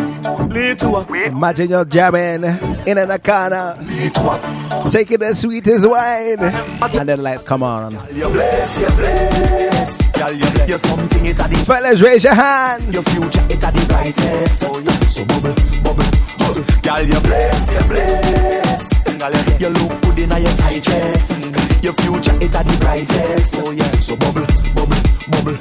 [0.48, 2.43] Lead to a Imagine you're jamming
[2.86, 7.62] in a corner, Lead to a taking the sweetest wine, and then the lights come
[7.62, 7.93] on.
[8.12, 12.35] You're blessed, you're blessed Girl, you're blessed You're something it a the Fellas, raise your
[12.35, 12.93] hand.
[12.93, 14.90] Your future it a the brightest Oh yeah.
[15.06, 15.55] So bubble,
[15.85, 16.31] bubble, bubble
[16.82, 21.31] Girl, you're blessed, you're blessed Girl, you- you look good in your tight dress.
[21.82, 23.56] Your future it a the brightest.
[23.64, 23.93] Oh yeah.
[23.98, 24.97] So bubble, bubble,
[25.31, 25.56] bubble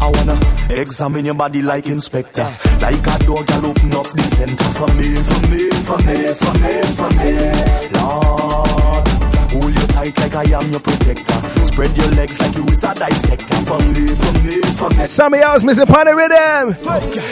[0.00, 0.38] I wanna
[0.70, 2.46] examine your body like inspector.
[2.80, 4.64] Like a dog, I'll open up the center.
[4.78, 7.32] For me, for me, for me, for me, for me.
[7.96, 9.08] Lord.
[9.08, 9.11] you
[9.92, 13.78] tight like I am your protector Spread your legs like you is a dissector For
[13.78, 16.74] me, for me, for me Somebody else missing part of rhythm.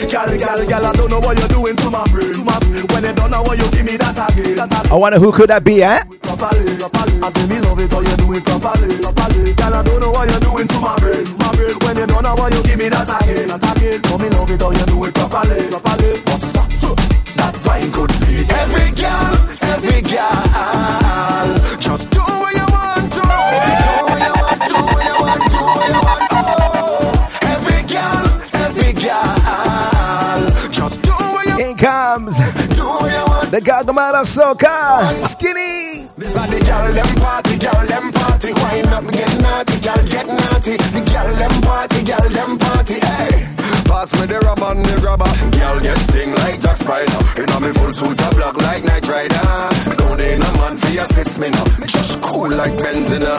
[0.09, 2.33] Gal, gal, gal, I don't know what you're doing to my brain.
[2.33, 2.85] To my brain.
[2.93, 4.55] When you don't know what you give me that again.
[4.55, 4.91] That again.
[4.91, 6.03] I wonder who could that be, eh?
[6.21, 7.21] Properly, properly.
[7.21, 9.53] I say me love it how you do it properly, properly.
[9.53, 11.25] Gal, I don't know what you're doing to my brain.
[11.25, 11.75] To my brain.
[11.81, 13.47] When you don't know what you give me that again.
[13.47, 14.01] That again.
[14.03, 16.11] Come me love it how you do it properly, properly.
[16.21, 16.69] But stop.
[16.83, 16.95] Huh.
[17.39, 19.33] That wine could lead every girl,
[19.63, 21.60] every girl.
[21.81, 23.19] Just do what you want to.
[23.21, 26.41] Do what you want, do what you want, do what you want to.
[27.53, 28.25] Every girl,
[28.65, 30.41] every girl.
[30.71, 32.37] Just do what you In comes
[32.75, 33.51] do what you want.
[33.51, 36.07] the Gargamel of Soca, Skinny.
[36.17, 38.53] This are the girl them party, girl them party.
[38.53, 40.77] Wine up, get naughty, girl get naughty.
[40.77, 42.99] The girl them party, girl them party.
[42.99, 43.47] Hey,
[43.91, 45.31] pass me the rubber and the grabber.
[45.51, 47.19] Girl get sting like Jack Spider.
[47.47, 49.47] Know me full suit of black like Night Rider.
[49.99, 51.65] Don't need no man for assist me now.
[51.85, 53.35] Just cool like Benzina.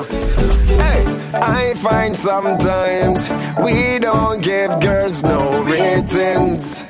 [0.83, 1.01] Hey,
[1.35, 3.21] I find sometimes
[3.65, 6.85] we don't give girls no ratings.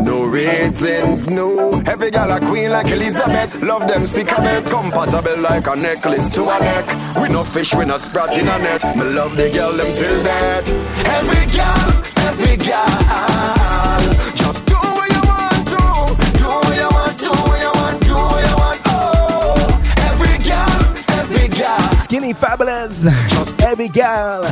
[0.00, 1.80] No ratings, no.
[1.86, 3.62] Every gal a queen like Elizabeth.
[3.62, 4.64] Love them stick a bit.
[4.66, 6.86] Compatible like a necklace to a neck.
[7.20, 8.82] We no fish, we no sprat in a net.
[8.96, 10.66] Me love the girl them till death.
[11.18, 14.00] Every gal, every girl.
[14.34, 15.80] Just do what you want to.
[16.38, 18.80] Do what you want, do what you want, do what you want.
[18.86, 19.54] Oh,
[20.10, 20.80] every gal,
[21.20, 21.96] every gal.
[21.96, 23.04] Skinny Fabulous.
[23.34, 24.42] Just every gal.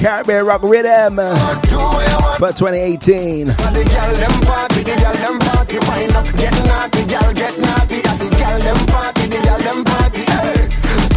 [0.00, 1.16] Caribbean Rock Rhythm.
[2.38, 3.52] For 2018.
[3.52, 6.26] So the gal them party, the gal them party, wind up,
[6.66, 8.00] naughty, gal get naughty.
[8.02, 10.15] The gal them party, the gal them party.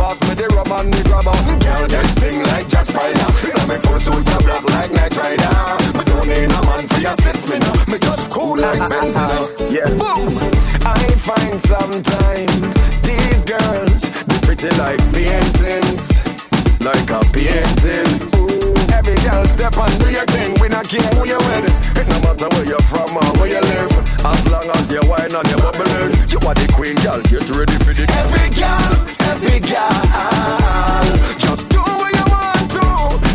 [0.09, 1.37] Pass me the rum and the grabber.
[1.61, 3.29] Gal them sting like Jack Spider.
[3.53, 5.53] Now me full suit a black like Night Rider.
[5.93, 7.77] Me don't need a man for assist me now.
[7.85, 9.45] Me just cool like Benzina.
[9.69, 10.33] Yeah, boom.
[10.81, 12.49] I find sometime
[13.05, 16.09] these girls they pretty like paintings,
[16.81, 18.09] like a painting.
[18.33, 20.57] Ooh, every girl step and do your thing.
[20.57, 21.69] We not care who you with.
[22.01, 23.88] It no matter where you're from or where you live.
[24.21, 27.21] As long as you wine and you bubbling, you are the queen, girl.
[27.23, 31.39] Get ready for the every girl, every girl.
[31.39, 32.81] Just do what you want to,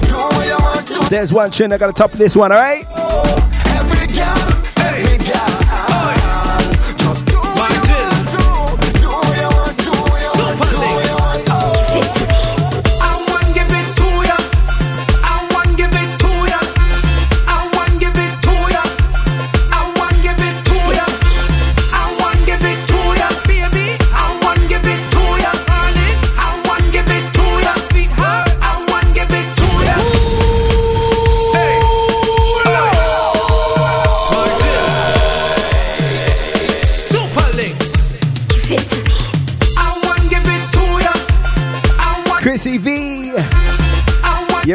[0.06, 1.08] do what you want to.
[1.08, 2.86] There's one tune I gotta top this one, alright?
[3.74, 4.63] Every girl,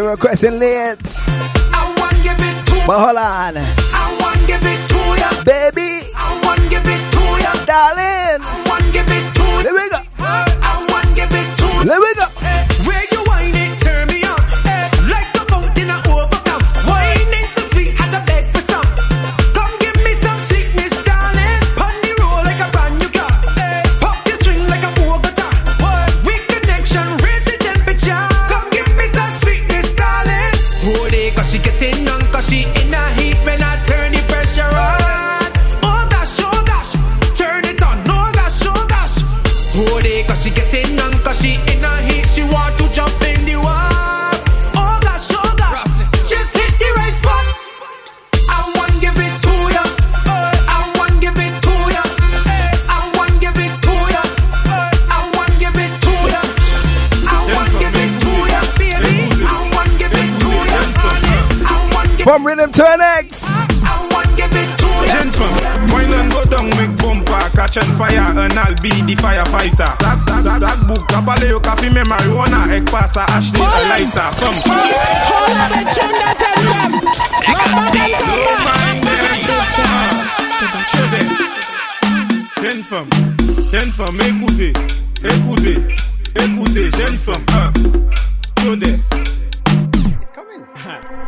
[0.09, 0.97] You're requesting late.
[1.69, 3.57] I want give it to But hold on.
[3.61, 5.29] I want give it to ya.
[5.45, 6.01] Baby.
[6.17, 7.53] I want give it to ya.
[7.69, 8.41] Darling.
[8.41, 9.45] I want give it to.
[9.61, 10.01] Let me go.
[10.17, 11.87] I want give it to.
[11.87, 12.18] Let me go.
[62.59, 63.43] Want give From to an X.
[63.43, 65.13] I want give it to ya.
[65.15, 69.95] Gentlemen, wine and go down, make bumper, catch on fire, and I'll be the firefighter.
[69.99, 74.29] That, that, that, that book, kapale yo kafi me marijuana, ek pasa Ashley a lighter.
[74.39, 76.93] Come, Hold on, and turn that and come.
[77.47, 80.19] Come back and come back.
[82.59, 83.09] Jeune femme,
[83.71, 84.73] jeune femme, écoutez,
[85.23, 85.79] écoutez,
[86.35, 87.71] écoutez, jeune femme, hein.
[88.57, 89.18] Attendez.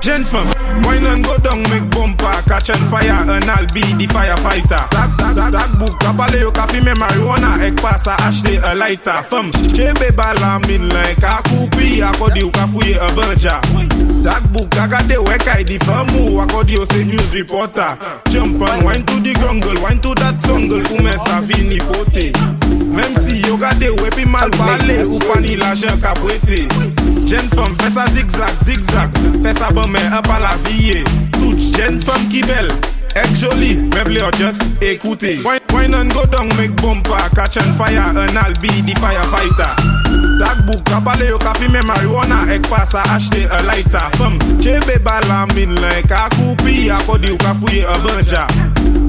[0.02, 0.24] Jen.
[0.26, 0.48] Fem,
[0.84, 4.88] wine an go down mek bompa Catch an fire an al be di firefighter.
[4.90, 8.76] Tak, tak, tak, tak bouk Kapale yo ka fime marijuana Ek pas a ashte a
[8.76, 9.24] lighter.
[9.24, 13.60] Fem, chebe bala min len Ka koupi akodi yo ka fouye a banja.
[14.24, 17.98] Tak bouk, akade wekay di fem ou Akodi yo se news reporter.
[18.30, 22.32] Jump an, wine to di grongle Wine to dat songle Koumen sa fini fote.
[22.92, 26.68] Mem si yo gade wepi mal pale Ou pani la jen ka pwete
[27.32, 29.10] Jeune femme, fais ça zigzag, zigzag,
[29.42, 30.92] fais ça bon mais un pas la vie.
[30.96, 31.04] Eh.
[31.32, 32.68] Toute jeune femme qui belle,
[33.16, 35.38] est jolie, meuble or just écoutez.
[35.38, 39.74] Wine, wine and go down, make bumper, catch on fire, and I'll be the firefighter.
[40.40, 44.10] That book, kapale yo kafi me marijuana, ek pasa acheter a lighter.
[44.18, 48.46] Femme, chebe bala min like a kupi, akodi yo kafuye a banja.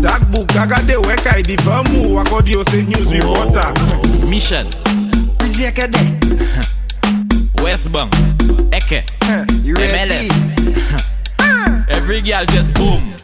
[0.01, 3.73] That book, agade weka di famu, akodi yo se news reporter.
[4.31, 4.69] Michel.
[7.62, 8.10] Westbank.
[8.74, 9.05] Eke.
[9.62, 10.32] You MLS.
[11.89, 13.14] Every girl just boom.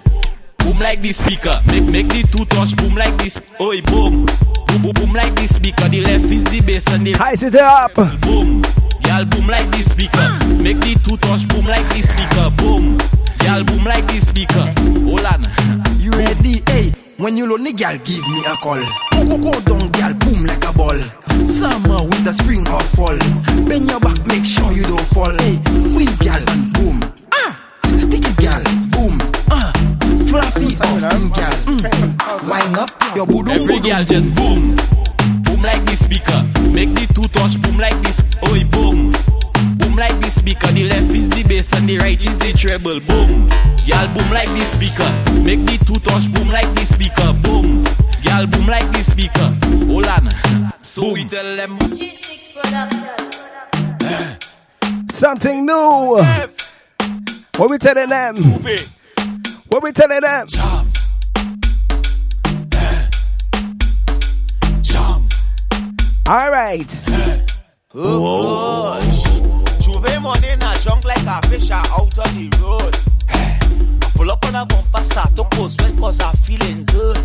[0.58, 1.60] Boom like this speaker.
[1.66, 3.42] Make make the two touch boom like this.
[3.60, 4.26] Oi boom.
[4.66, 5.88] Boom boom boom like this speaker.
[5.88, 7.94] The left is the bass and the Ice it up.
[7.94, 8.62] Boom.
[9.02, 10.28] Girl boom like the speaker.
[10.62, 12.50] Make the two touch boom like this speaker.
[12.62, 12.96] Boom.
[13.42, 14.66] Girl boom like the speaker.
[15.02, 15.42] Hold on.
[15.98, 16.62] You ready?
[16.70, 18.80] Hey, when you lonely, girl, give me a call.
[19.12, 20.98] Go, go, go down, girl, boom like a ball.
[21.46, 23.18] Summer, winter, spring or fall.
[23.68, 25.34] Bend your back, make sure you don't fall.
[25.38, 25.58] Hey,
[25.94, 27.00] win gal and boom.
[27.32, 27.58] Ah,
[27.96, 29.18] sticky gal, boom.
[29.50, 29.72] Ah,
[30.28, 31.56] fluffy or thin gal.
[31.66, 32.48] Mm.
[32.48, 33.50] Wind up your boodoo.
[33.50, 34.76] Every girl just boom,
[35.42, 36.42] boom like this speaker.
[36.70, 38.20] Make the two touch boom like this.
[38.50, 39.37] Oi boom, boom
[39.98, 40.68] like the speaker.
[40.72, 43.00] The left is the bass and the right is the treble.
[43.00, 43.48] Boom,
[43.86, 45.10] girl boom like the speaker.
[45.42, 47.32] Make the two touch boom like the speaker.
[47.42, 47.84] Boom,
[48.22, 49.56] girl boom like the speaker.
[49.86, 50.30] Hold on,
[50.82, 51.78] so we tell them.
[55.10, 56.18] Something new.
[57.56, 58.36] What we telling them?
[59.68, 60.46] What we telling them?
[66.30, 67.00] All right.
[67.94, 69.17] Oh, oh gosh.
[70.20, 72.94] Money in a junk like a fish out on the road.
[73.30, 77.16] I pull up on a bumper, start to post sweat cause I'm feeling good.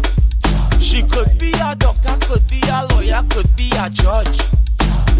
[0.80, 4.40] She could be a doctor, could be a lawyer, could be a judge.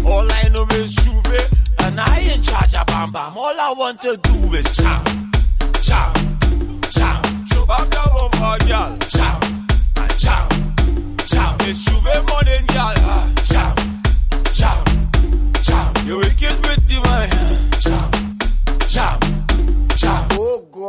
[0.06, 1.40] All I know is Juve,
[1.80, 3.36] and I in charge of Bam Bam.
[3.36, 5.32] All I want to do is jam,
[5.82, 6.14] jam,
[6.94, 7.22] jam.
[7.46, 8.96] Jump up the bumper, girl.
[9.10, 9.66] Jam,
[9.98, 10.48] and jam,
[11.26, 11.56] jam.
[11.66, 12.94] It's Juve money, girl.
[13.02, 13.74] Ah, Jam,
[14.52, 14.84] jam,
[15.62, 16.06] jam.
[16.06, 17.43] You wicked with the man.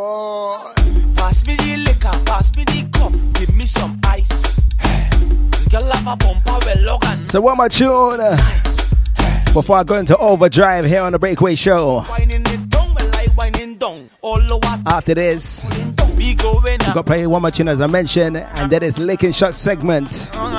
[0.07, 0.71] Oh
[1.15, 4.61] Pass me the liquor, pass me the cup, give me some ice.
[5.49, 7.27] This girl have a bumper well organ.
[7.27, 8.37] So one more tune uh,
[9.51, 12.01] before I go into overdrive here on the Breakaway Show.
[12.01, 14.07] Whining it down, well I whining down.
[14.21, 15.63] All the water After this,
[16.15, 18.99] be going we got to play one more tune as I mentioned, and that is
[18.99, 20.29] Licking Shot segment.
[20.35, 20.55] wrong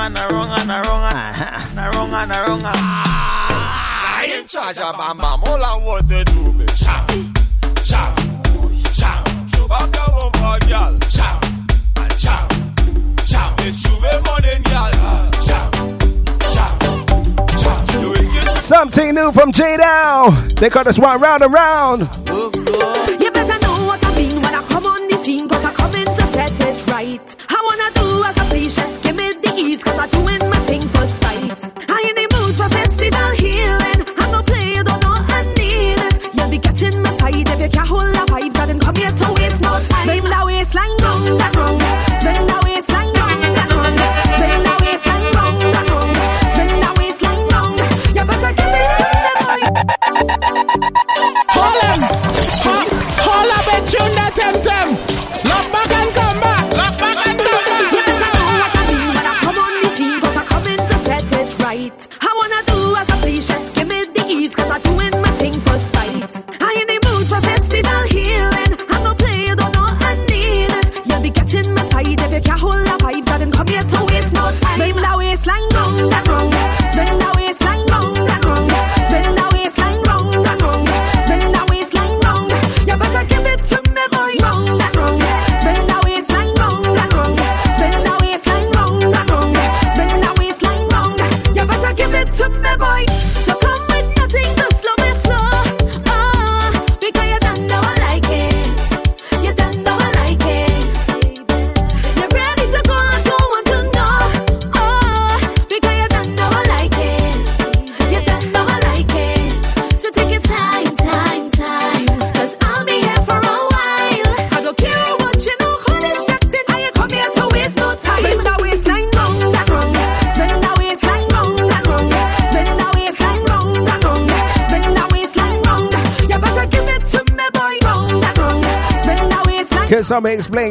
[18.67, 20.29] Something new from J Dow.
[20.57, 22.01] They call this one round and round.
[22.01, 25.95] You better know what I mean when I come on the scene, cause I come
[25.95, 27.36] in to set it right.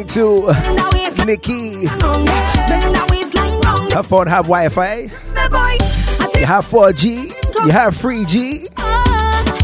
[0.07, 0.47] To
[1.25, 1.87] Nikki
[3.97, 5.09] her phone have Wi-Fi?
[6.39, 7.29] You have 4G?
[7.65, 8.69] You have 3G?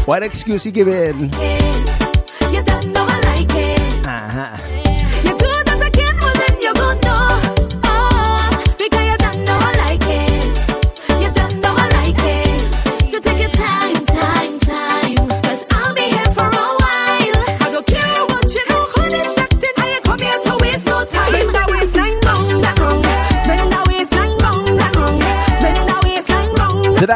[0.06, 1.30] What excuse you giving?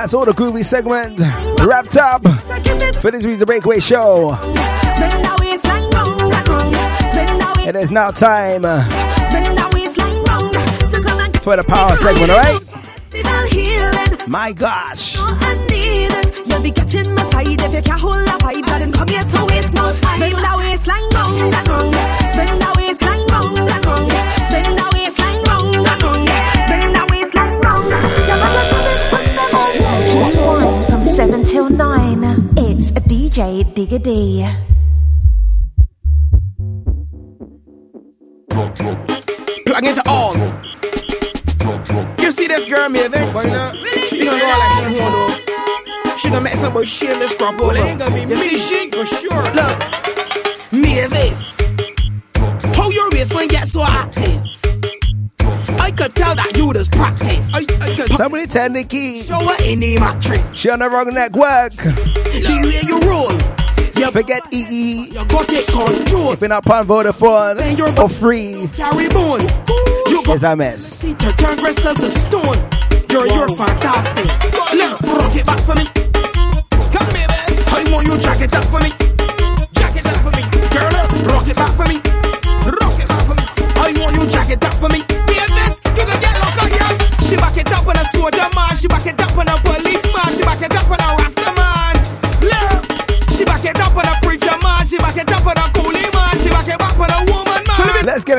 [0.08, 1.20] That's all the groovy segment
[1.60, 2.22] wrapped up
[3.02, 4.38] for this week's The Breakaway Show.
[7.68, 8.82] It is now time uh,
[11.42, 12.58] for the power segment, alright?
[14.26, 15.18] My gosh.
[15.18, 16.70] You'll be
[17.10, 18.26] my side if you can't hold
[18.94, 20.16] come here to waste no time.
[20.16, 21.52] Spin that waistline round.
[22.32, 24.17] Spin that waistline round.
[30.30, 32.22] It's one from seven till nine.
[32.58, 34.44] It's a DJ Diggity.
[39.64, 40.36] Plug into all.
[42.20, 43.30] You see this girl, Mavis?
[44.10, 46.18] She gonna go like she want to.
[46.18, 48.58] She gonna make somebody shameless crop all ain't gonna be you me.
[48.58, 49.42] she for sure.
[49.54, 49.78] Look,
[50.72, 51.58] Mavis,
[52.76, 54.58] how your waistline get so active?
[55.80, 57.50] I could tell that you just practice.
[58.16, 59.22] Somebody turn the key.
[59.22, 59.38] Show
[59.68, 60.54] in the mattress.
[60.54, 61.72] She on the wrong network.
[61.72, 63.32] The way you roll.
[64.00, 65.08] You Forget EE.
[65.10, 66.32] You got it control.
[66.32, 68.68] If you're not on Vodafone then you're or free.
[68.74, 69.42] Carry bone.
[70.08, 70.98] You got it's a mess.
[71.00, 72.58] To turn yourself to stone.
[73.10, 74.26] You're, you're fantastic.
[74.72, 75.84] Look, rock it back for me.
[76.92, 77.48] Come here, man.
[77.68, 79.07] I want you drag it up for me.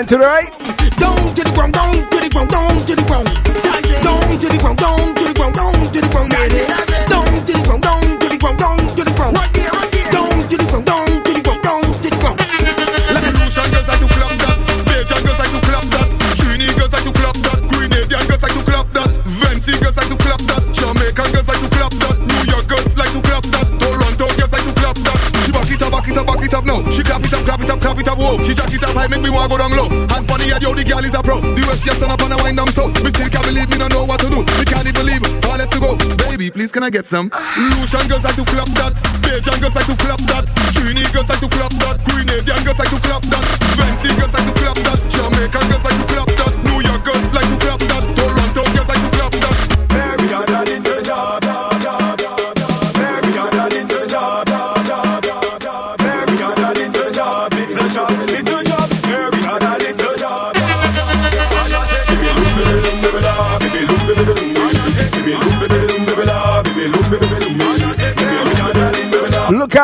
[0.08, 0.48] to the right.
[0.96, 3.28] Down to the ground, down to the ground, down to the ground.
[4.00, 6.32] Down to the ground, down to the ground, down to the ground.
[6.32, 9.36] Down to the ground, down to the ground, down to the ground.
[9.36, 9.68] Right there.
[10.14, 12.40] Down to the ground, down to the ground, down to the ground.
[12.40, 14.62] Girls, do clap that.
[14.88, 16.10] Girls, clap that.
[16.80, 17.60] Girls, clap that.
[17.68, 19.12] Grenadian girls, clap that.
[19.20, 20.64] Girls, clap that.
[20.80, 22.16] Jamaican girls, clap that.
[22.24, 23.68] New York girls like to clap that.
[23.84, 25.30] Toronto girls like to clap that.
[25.70, 26.92] She it up, it up, it up now.
[26.92, 28.38] She clap it up, clap it up, clap it up, whoa.
[28.44, 29.89] She jack it up high, make me wanna go down low
[30.52, 31.40] head, yo, the girl is a pro.
[31.42, 32.88] The way she stand up and I wind them so.
[33.04, 34.42] Me still can't believe me, don't know what to do.
[34.58, 35.96] We can't even leave, far less to go.
[36.28, 37.32] Baby, please can I get some?
[37.78, 38.94] Lucian girls like to clap that.
[39.24, 40.46] Bajan girls like to clap that.
[40.74, 41.98] Trini girls like to clap that.
[42.06, 43.44] Grenadian girls like to clap that.
[43.78, 45.00] Fancy girls like to clap that.
[45.14, 46.54] Jamaican girls like to clap that.
[46.66, 47.78] New York girls like to clap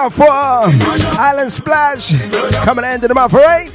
[0.06, 0.70] out for um,
[1.20, 2.14] Island Splash.
[2.64, 3.72] Coming to end of the month, right?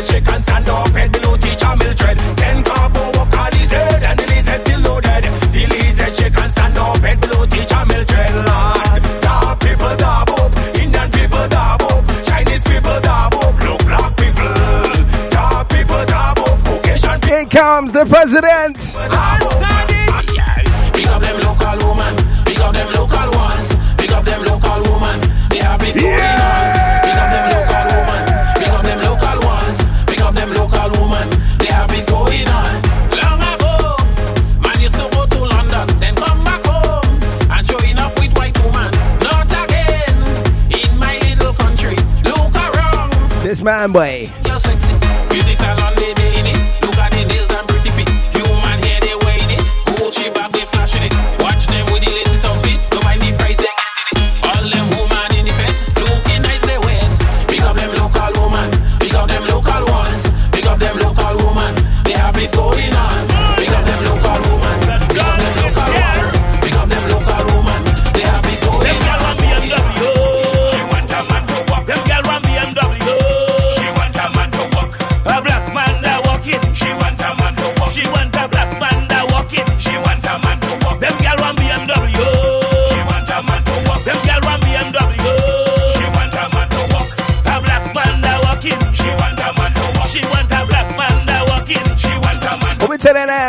[0.00, 2.16] She can stand up and below teacher mill tread.
[2.36, 5.24] Ten carbo walk on his head and the lizard still loaded.
[5.52, 8.32] The lizard she can stand up and below teacher mill tread.
[8.48, 10.50] Lord, da people da boop,
[10.82, 14.54] Indian people da boop, Chinese people da boop, blue black people
[15.30, 17.20] da people da boop, Caucasian.
[17.28, 18.79] Here comes the president.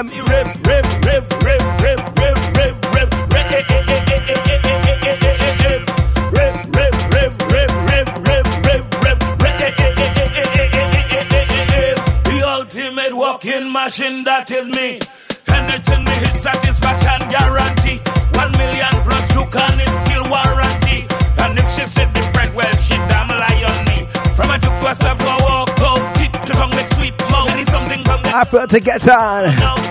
[0.04, 0.26] them.
[0.26, 3.20] rev rev rev rev rev rave, rave, rave, rave,
[5.92, 9.20] rave, rave, rave, rave, rave, rave, rave, rave,
[12.24, 15.00] The ultimate walking machine that is me.
[15.48, 18.00] Anything me hit satisfaction guarantee.
[18.34, 21.06] One million plus you can is still warranty.
[21.44, 24.08] And if she said different, well she damn lie on me.
[24.36, 27.50] From a juke to a walk out, to tongue make sweet mouth.
[27.70, 29.91] Something from the I effort to get on.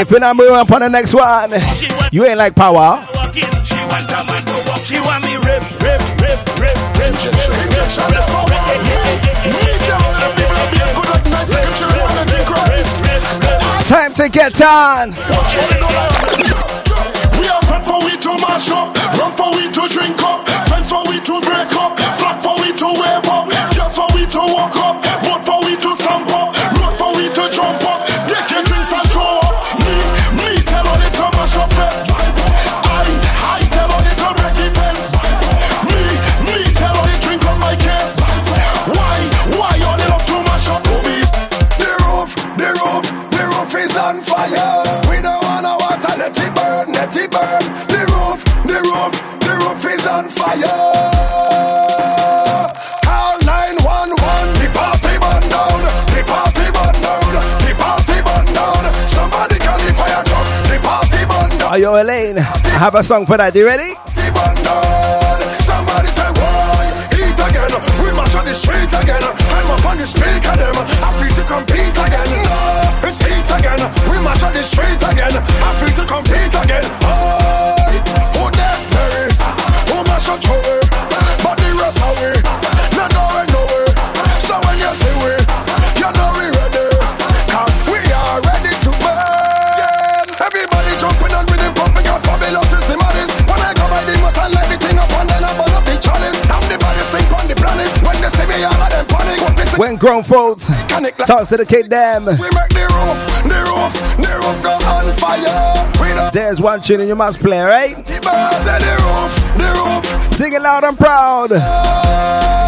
[0.00, 1.50] If you're not moving up on the next one,
[2.12, 3.04] you ain't like power.
[13.82, 15.10] Time to get on.
[17.40, 20.47] We are fed for we to mash up, run for we to drink up.
[61.78, 63.54] yo, Elaine, I have a song for that.
[63.54, 63.94] You ready?
[65.62, 66.90] Somebody say why?
[67.14, 67.72] Eat again.
[68.02, 69.22] We on the street again.
[69.22, 70.06] I'm up on the.
[71.02, 72.30] I to compete again.
[72.50, 73.82] Ah, it's heat again.
[74.10, 75.34] We on the street again.
[75.38, 76.84] I to compete again.
[77.06, 77.78] Oh,
[78.34, 78.78] who that?
[79.88, 80.67] Who
[99.98, 100.66] grown folks.
[101.26, 102.24] Talks to the kid Dam.
[106.32, 107.96] There's one tune you must play, right?
[108.04, 110.30] The roof, the roof.
[110.30, 112.67] Sing it loud and proud.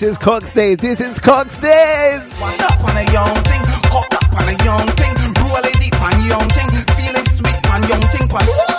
[0.00, 0.78] This is Cox Days.
[0.78, 2.40] This is Cox Days.
[2.40, 3.60] Walk up on a young thing,
[3.90, 5.14] cock up on a young thing,
[5.44, 8.69] roll it deep on young thing, feeling sweet on young thing.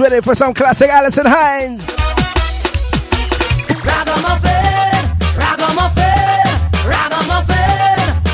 [0.00, 1.86] Ready for some classic Alison Hinds?
[3.84, 5.04] Ragamuffin,
[5.36, 6.88] ragamuffin,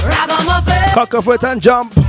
[0.08, 2.05] ragamuffin, Cock a foot and jump.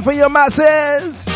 [0.00, 1.29] time for your masses.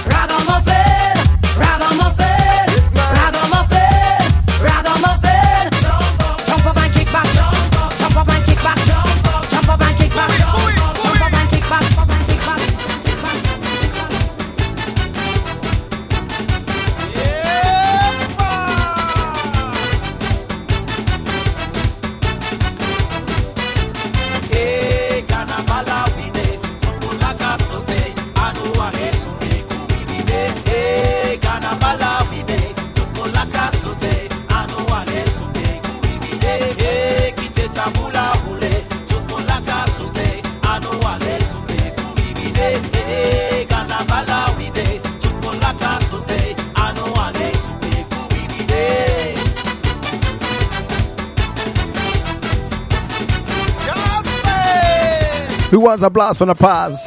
[55.95, 57.07] one's a blast from the past.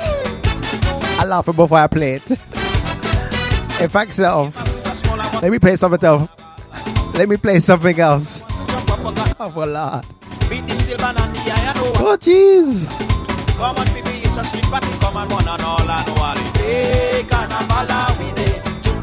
[1.19, 2.31] I laugh before I play it.
[2.31, 4.55] In fact, self,
[5.41, 6.29] let me play something else.
[7.15, 8.41] Let me play something else.
[8.47, 10.05] Oh, Lord.
[11.99, 12.87] Oh, jeez
[14.37, 16.37] a sweet party, come one and all and.
[16.57, 18.31] Hey, we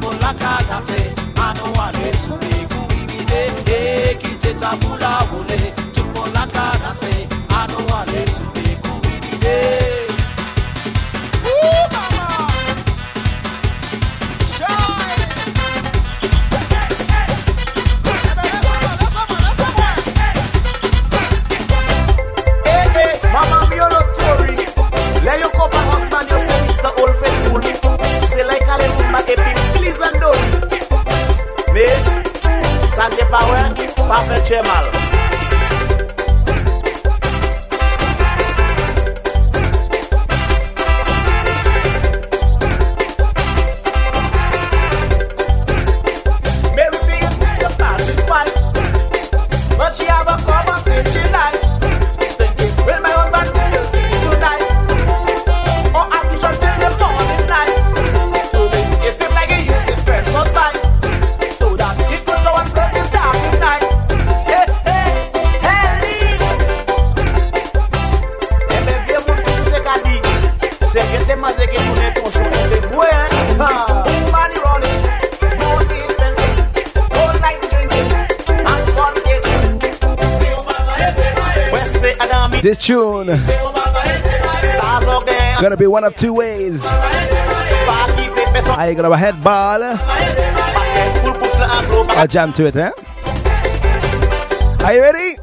[0.09, 1.24] that's it.
[34.45, 35.04] Chemal.
[85.85, 86.83] be one of two ways.
[86.83, 86.89] Are
[88.89, 89.83] you gonna a head ball?
[92.17, 92.89] I jam to it, eh?
[94.83, 95.34] Are you ready?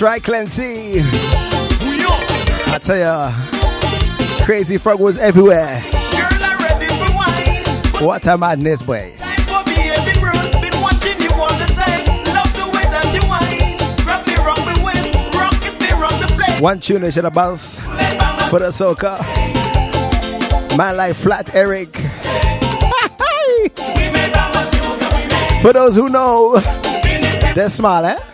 [0.00, 1.02] That's right, Clancy.
[2.72, 3.30] I tell ya,
[4.46, 5.78] Crazy Frog was everywhere.
[8.00, 9.12] What a madness, boy.
[16.60, 17.78] One tune is the bounce
[18.48, 19.20] for the soca.
[20.78, 21.94] My life flat, Eric.
[25.60, 26.58] for those who know,
[27.54, 28.29] they're eh?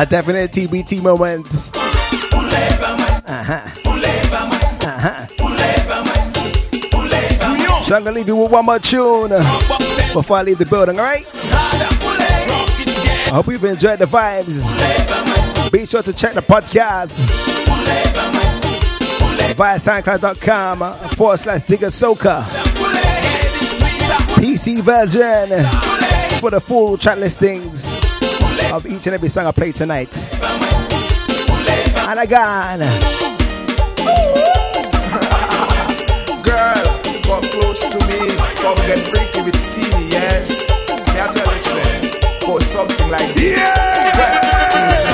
[0.00, 1.46] A definite TBT moment.
[3.28, 3.60] Uh-huh.
[4.86, 5.26] Uh-huh.
[7.82, 9.28] So I'm gonna leave you with one more tune
[10.14, 11.26] before I leave the building, alright?
[13.26, 14.62] I hope you've enjoyed the vibes.
[15.70, 17.18] Be sure to check the podcast
[19.54, 22.44] via soundcloud.com forward slash digger soca.
[24.36, 25.62] PC version
[26.40, 27.89] for the full track listings
[28.72, 30.16] of each and every song I play tonight.
[32.08, 32.80] And again.
[36.44, 36.84] Girl,
[37.22, 38.18] come close to me.
[38.56, 40.68] Come get freaky with skinny, yes.
[41.14, 42.00] May I tell you, say,
[42.40, 43.58] for something like this.
[43.60, 45.09] Just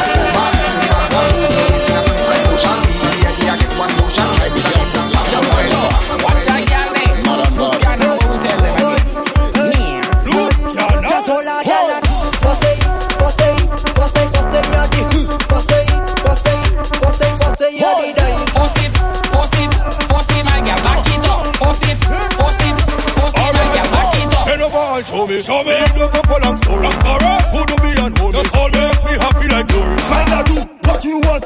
[25.06, 25.78] show me, show me.
[25.78, 27.00] You don't come for long story, long eh?
[27.00, 27.26] story.
[27.52, 29.96] Who do me and me, just hold me, me happy like glory.
[30.10, 30.54] Man, I do
[30.88, 31.45] what you want.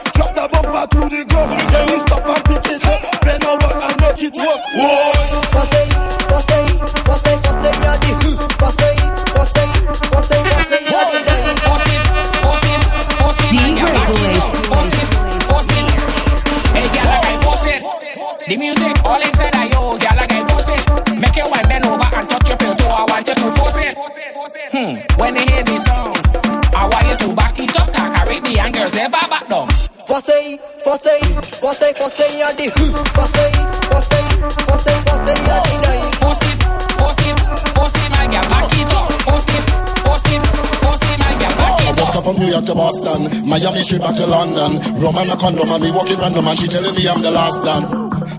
[42.35, 44.79] From New York to Boston, Miami straight back to London.
[45.03, 47.85] Roman a condom and me walking random and she telling me I'm the last done.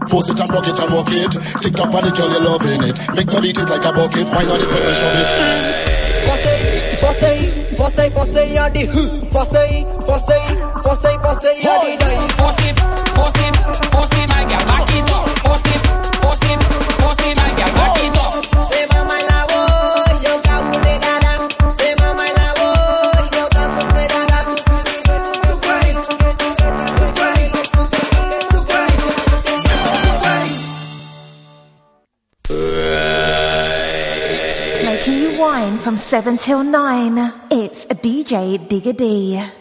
[0.07, 1.31] Force it and rock it and walk it.
[1.61, 2.97] Tick tock on the girl, you loving it.
[3.15, 4.27] Make me beat it like a bucket.
[4.31, 5.27] Why not it when me shove it?
[6.23, 6.57] Fussy,
[7.03, 7.35] fussy,
[7.75, 9.03] fussy, fussy, you're the who.
[9.27, 10.41] Fussy, fussy,
[10.87, 12.20] fussy, fussy, you're the die.
[35.81, 37.33] From 7 till 9.
[37.49, 39.60] It's DJ Digger D.